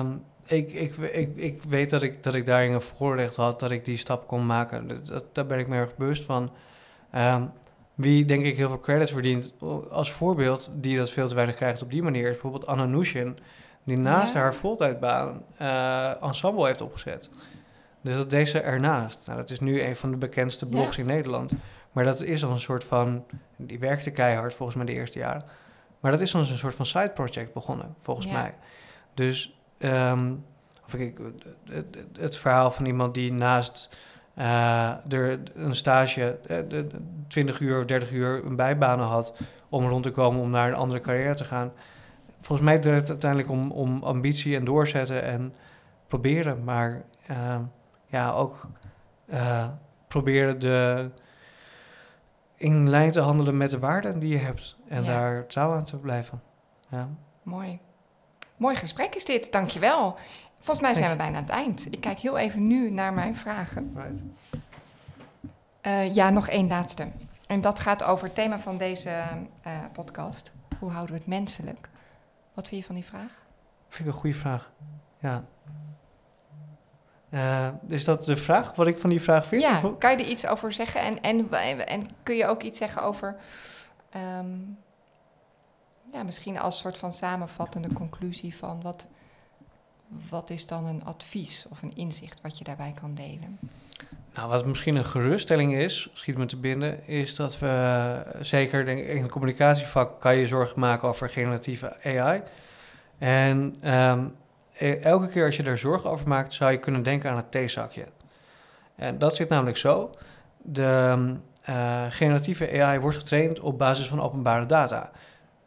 [0.00, 3.70] um, ik, ik, ik, ik weet dat ik, dat ik daarin een voorrecht had dat
[3.70, 5.04] ik die stap kon maken.
[5.04, 6.50] Dat, daar ben ik me erg bewust van.
[7.14, 7.52] Um,
[7.94, 9.52] wie denk ik heel veel credits verdient
[9.90, 13.38] als voorbeeld, die dat veel te weinig krijgt op die manier, is bijvoorbeeld Anna Nushin,
[13.84, 17.30] die naast haar voltijdbaan uh, ensemble heeft opgezet.
[18.00, 19.26] Dus dat deed ze ernaast.
[19.26, 21.52] Nou, dat is nu een van de bekendste blogs in Nederland.
[21.92, 23.24] Maar dat is al een soort van.
[23.56, 25.44] Die werkte keihard volgens mij de eerste jaren.
[26.00, 28.54] Maar dat is dan een soort van side project begonnen, volgens mij.
[29.14, 29.58] Dus.
[29.78, 30.44] Um,
[30.94, 31.18] of ik,
[31.70, 33.88] het, het, verhaal van iemand die naast
[34.38, 36.84] uh, er een stage, uh, eh,
[37.28, 39.34] 20 uur of 30 uur een bijbanen had
[39.68, 41.72] om rond te komen om naar een andere carrière te gaan.
[42.38, 45.54] Volgens mij draait het uiteindelijk om, om ambitie en doorzetten en
[46.06, 46.64] proberen.
[46.64, 47.58] Maar uh,
[48.06, 48.68] ja, ook
[49.26, 49.68] uh,
[50.08, 51.10] proberen de,
[52.60, 54.76] in lijn te handelen met de waarden die je hebt.
[54.88, 56.42] En daar trouw aan te blijven.
[56.88, 57.08] Ja.
[57.42, 57.80] Mooi.
[58.56, 60.16] Mooi gesprek is dit, dankjewel.
[60.58, 61.86] Volgens mij zijn we bijna aan het eind.
[61.92, 63.96] Ik kijk heel even nu naar mijn vragen.
[63.96, 64.22] Right.
[65.86, 67.08] Uh, ja, nog één laatste.
[67.46, 69.10] En dat gaat over het thema van deze
[69.66, 70.52] uh, podcast.
[70.78, 71.88] Hoe houden we het menselijk?
[72.54, 73.46] Wat vind je van die vraag?
[73.88, 74.70] Vind ik een goede vraag.
[75.18, 75.44] Ja.
[77.30, 79.62] Uh, is dat de vraag, wat ik van die vraag vind?
[79.62, 81.00] Ja, kan je er iets over zeggen?
[81.00, 83.36] En, en, en kun je ook iets zeggen over...
[84.38, 84.78] Um,
[86.12, 88.82] ja, misschien als soort van samenvattende conclusie van...
[88.82, 89.06] Wat,
[90.30, 93.58] wat is dan een advies of een inzicht wat je daarbij kan delen?
[94.34, 99.06] Nou, wat misschien een geruststelling is, schiet me te binnen, is dat we zeker denk
[99.06, 102.42] in het communicatievak kan je zorgen maken over generatieve AI.
[103.18, 104.49] En um, E,
[104.80, 108.04] elke keer als je er zorgen over maakt, zou je kunnen denken aan het theezakje.
[108.96, 110.10] En dat zit namelijk zo.
[110.56, 111.16] De
[111.68, 115.10] uh, generatieve AI wordt getraind op basis van openbare data.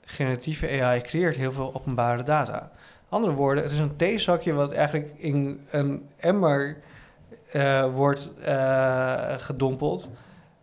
[0.06, 2.72] Generatieve AI creëert heel veel openbare data.
[3.10, 6.78] Andere woorden, het is een theezakje wat eigenlijk in een emmer
[7.54, 8.32] uh, wordt
[9.38, 10.10] gedompeld.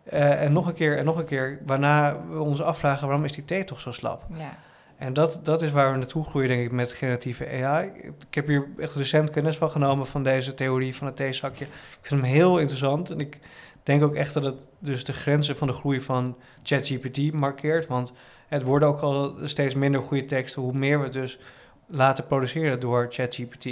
[0.03, 3.45] en nog een keer en nog een keer, waarna we ons afvragen waarom is die
[3.45, 4.23] thee toch zo slap?
[4.33, 4.57] Ja.
[5.01, 7.91] En dat, dat is waar we naartoe groeien, denk ik, met generatieve AI.
[8.27, 11.65] Ik heb hier echt recent kennis van genomen van deze theorie van het theezakje.
[11.65, 13.11] Ik vind hem heel interessant.
[13.11, 13.39] En ik
[13.83, 17.87] denk ook echt dat het dus de grenzen van de groei van ChatGPT markeert.
[17.87, 18.13] Want
[18.47, 21.39] het worden ook al steeds minder goede teksten, hoe meer we het dus
[21.87, 23.65] laten produceren door ChatGPT.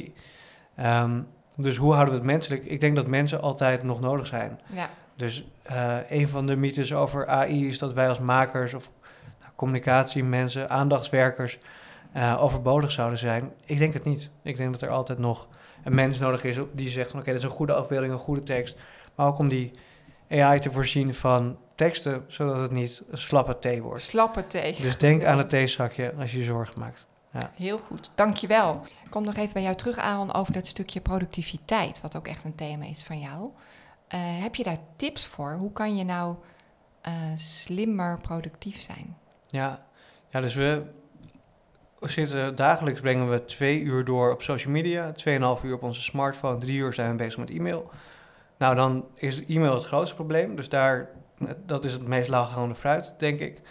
[0.80, 2.66] Um, dus hoe houden we het menselijk?
[2.66, 4.60] Ik denk dat mensen altijd nog nodig zijn.
[4.74, 4.90] Ja.
[5.16, 8.92] Dus uh, een van de mythes over AI is dat wij als makers of
[9.60, 11.58] communicatie, mensen, aandachtswerkers
[12.16, 13.52] uh, overbodig zouden zijn.
[13.66, 14.32] Ik denk het niet.
[14.44, 15.48] Ik denk dat er altijd nog
[15.84, 18.44] een mens nodig is die zegt van oké, dat is een goede afbeelding, een goede
[18.44, 18.78] tekst.
[19.16, 19.72] Maar ook om die
[20.30, 24.02] AI te voorzien van teksten, zodat het niet een slappe thee wordt.
[24.02, 24.76] Slappe thee.
[24.82, 27.08] Dus denk aan het theezakje als je je zorgen maakt.
[27.34, 27.52] Ja.
[27.56, 28.82] Heel goed, dankjewel.
[29.04, 32.44] Ik kom nog even bij jou terug, Aaron, over dat stukje productiviteit, wat ook echt
[32.44, 33.42] een thema is van jou.
[33.42, 35.52] Uh, heb je daar tips voor?
[35.52, 36.36] Hoe kan je nou
[37.08, 39.18] uh, slimmer productief zijn?
[39.50, 39.86] Ja,
[40.30, 40.84] ja dus we
[42.00, 46.58] zitten dagelijks brengen we twee uur door op social media, tweeënhalf uur op onze smartphone,
[46.58, 47.90] drie uur zijn we bezig met e-mail.
[48.58, 50.56] Nou, dan is e-mail het grootste probleem.
[50.56, 51.10] Dus daar,
[51.66, 53.62] dat is het meest laaghangende fruit, denk ik.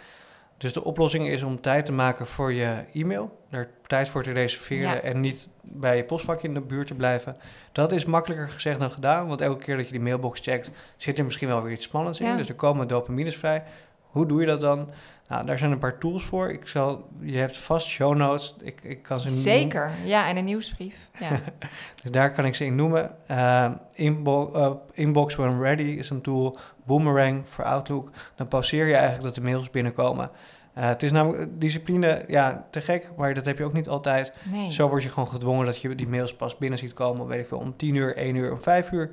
[0.57, 3.39] Dus de oplossing is om tijd te maken voor je e-mail.
[3.49, 7.37] Er tijd voor te reserveren en niet bij je postvakje in de buurt te blijven.
[7.71, 9.27] Dat is makkelijker gezegd dan gedaan.
[9.27, 12.19] Want elke keer dat je die mailbox checkt, zit er misschien wel weer iets spannends
[12.19, 12.37] in.
[12.37, 13.63] Dus er komen dopamines vrij.
[14.01, 14.89] Hoe doe je dat dan?
[15.29, 16.51] Nou, daar zijn een paar tools voor.
[16.51, 18.55] Ik zal, je hebt vast show notes.
[18.61, 21.09] Ik, ik kan ze Zeker, ja, en een nieuwsbrief.
[21.19, 21.29] Ja.
[22.01, 23.15] dus daar kan ik ze in noemen.
[23.31, 26.57] Uh, inbo uh, Inbox When Ready is een tool.
[26.85, 28.11] Boomerang voor Outlook.
[28.35, 30.31] Dan pauzeer je eigenlijk dat de mails binnenkomen.
[30.77, 34.33] Uh, het is namelijk discipline, ja, te gek, maar dat heb je ook niet altijd.
[34.43, 34.71] Nee.
[34.71, 37.47] Zo word je gewoon gedwongen dat je die mails pas binnen ziet komen, weet ik
[37.47, 39.11] veel, om 10 uur, 1 uur, om 5 uur.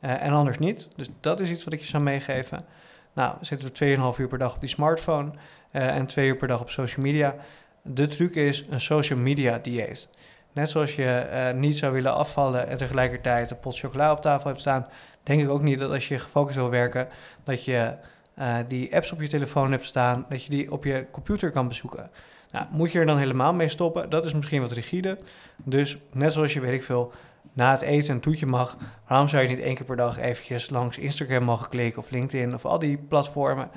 [0.00, 0.88] en anders niet.
[0.96, 2.64] Dus dat is iets wat ik je zou meegeven.
[3.12, 5.30] Nou, zitten we 2,5 uur per dag op die smartphone
[5.72, 7.34] uh, en 2 uur per dag op social media.
[7.82, 10.08] De truc is een social media dieet.
[10.52, 14.48] Net zoals je uh, niet zou willen afvallen en tegelijkertijd een pot chocola op tafel
[14.48, 14.86] hebt staan,
[15.22, 17.08] denk ik ook niet dat als je gefocust wil werken,
[17.44, 17.94] dat je
[18.38, 21.68] uh, die apps op je telefoon hebt staan, dat je die op je computer kan
[21.68, 22.10] bezoeken.
[22.50, 24.10] Nou, moet je er dan helemaal mee stoppen?
[24.10, 25.18] Dat is misschien wat rigide.
[25.56, 27.12] Dus net zoals je, weet ik veel,
[27.52, 28.76] na het eten een toetje mag,
[29.08, 32.54] waarom zou je niet één keer per dag eventjes langs Instagram mogen klikken of LinkedIn
[32.54, 33.70] of al die platformen?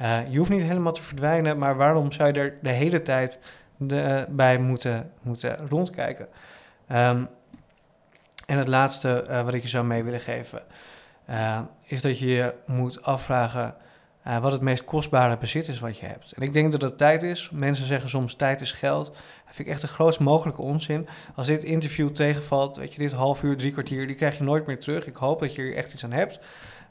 [0.00, 3.38] Uh, je hoeft niet helemaal te verdwijnen, maar waarom zou je er de hele tijd
[3.76, 6.28] de, uh, bij moeten, moeten rondkijken?
[6.92, 7.28] Um,
[8.46, 10.62] en het laatste uh, wat ik je zou mee willen geven,
[11.86, 13.74] is dat je je moet afvragen
[14.40, 16.32] wat het meest kostbare bezit is wat je hebt.
[16.32, 17.50] En ik denk dat het tijd is.
[17.50, 19.16] Mensen zeggen soms tijd is geld.
[19.52, 21.08] Vind ik echt de grootst mogelijke onzin.
[21.34, 24.66] Als dit interview tegenvalt, weet je, dit half uur, drie kwartier, die krijg je nooit
[24.66, 25.06] meer terug.
[25.06, 26.38] Ik hoop dat je er echt iets aan hebt.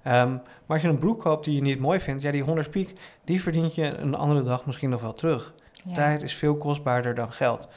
[0.07, 2.69] Um, maar als je een broek koopt die je niet mooi vindt, ja, die 100
[2.69, 2.93] piek,
[3.23, 5.53] die verdient je een andere dag misschien nog wel terug.
[5.83, 5.93] Ja.
[5.93, 7.67] Tijd is veel kostbaarder dan geld.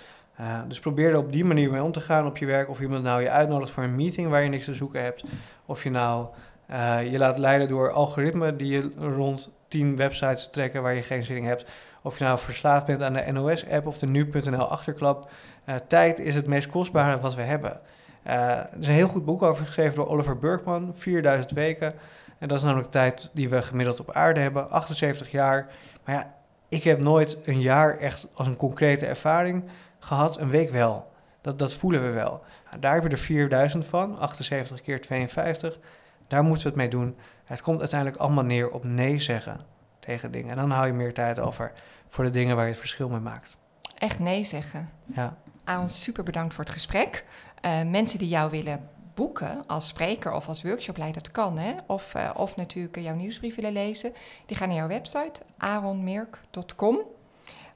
[0.40, 2.68] Uh, dus probeer er op die manier mee om te gaan op je werk.
[2.68, 5.24] Of iemand nou je uitnodigt voor een meeting waar je niks te zoeken hebt.
[5.66, 6.26] Of je nou
[6.70, 11.22] uh, je laat leiden door algoritmen die je rond 10 websites trekken waar je geen
[11.22, 11.64] zin in hebt.
[12.04, 15.30] Of je nou verslaafd bent aan de NOS-app of de nu.nl achterklap.
[15.66, 17.80] Uh, tijd is het meest kostbare wat we hebben.
[18.26, 21.94] Uh, er is een heel goed boek over geschreven door Oliver Burkman, 4000 weken.
[22.38, 25.66] En dat is namelijk de tijd die we gemiddeld op aarde hebben, 78 jaar.
[26.04, 26.34] Maar ja,
[26.68, 29.64] ik heb nooit een jaar echt als een concrete ervaring
[29.98, 31.10] gehad, een week wel.
[31.40, 32.42] Dat, dat voelen we wel.
[32.66, 35.78] Nou, daar heb je er 4000 van, 78 keer 52.
[36.26, 37.16] Daar moeten we het mee doen.
[37.44, 39.60] Het komt uiteindelijk allemaal neer op nee zeggen
[39.98, 40.50] tegen dingen.
[40.50, 41.72] En dan hou je meer tijd over
[42.08, 43.58] voor de dingen waar je het verschil mee maakt.
[43.98, 44.90] Echt nee zeggen.
[45.04, 45.36] Ja.
[45.64, 47.24] Aaron, super bedankt voor het gesprek.
[47.64, 51.58] Uh, mensen die jou willen boeken als spreker of als workshopleider, dat kan.
[51.58, 51.74] Hè?
[51.86, 54.12] Of, uh, of natuurlijk jouw nieuwsbrief willen lezen.
[54.46, 56.98] Die gaan naar jouw website, aronmerk.com.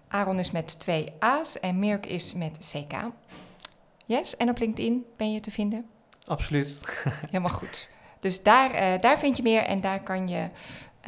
[0.08, 3.10] Aaron is met twee A's en Merk is met CK.
[4.06, 5.86] Yes, en op LinkedIn ben je te vinden?
[6.26, 6.80] Absoluut.
[7.30, 7.88] Helemaal goed.
[8.20, 10.48] Dus daar, uh, daar vind je meer en daar kan je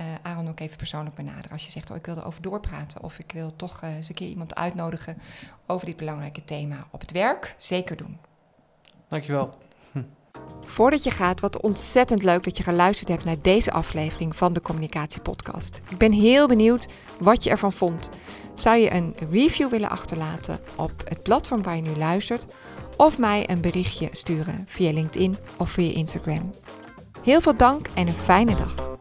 [0.00, 1.50] uh, Aaron ook even persoonlijk benaderen.
[1.50, 4.14] Als je zegt, oh, ik wil erover doorpraten of ik wil toch uh, eens een
[4.14, 5.18] keer iemand uitnodigen
[5.66, 8.18] over dit belangrijke thema op het werk, zeker doen.
[9.08, 9.58] Dankjewel.
[9.92, 10.02] Hm.
[10.62, 14.62] Voordat je gaat, wat ontzettend leuk dat je geluisterd hebt naar deze aflevering van de
[14.62, 15.80] Communicatiepodcast.
[15.88, 16.88] Ik ben heel benieuwd
[17.18, 18.10] wat je ervan vond.
[18.54, 22.54] Zou je een review willen achterlaten op het platform waar je nu luistert?
[22.96, 26.54] Of mij een berichtje sturen via LinkedIn of via Instagram.
[27.22, 28.99] Heel veel dank en een fijne dag.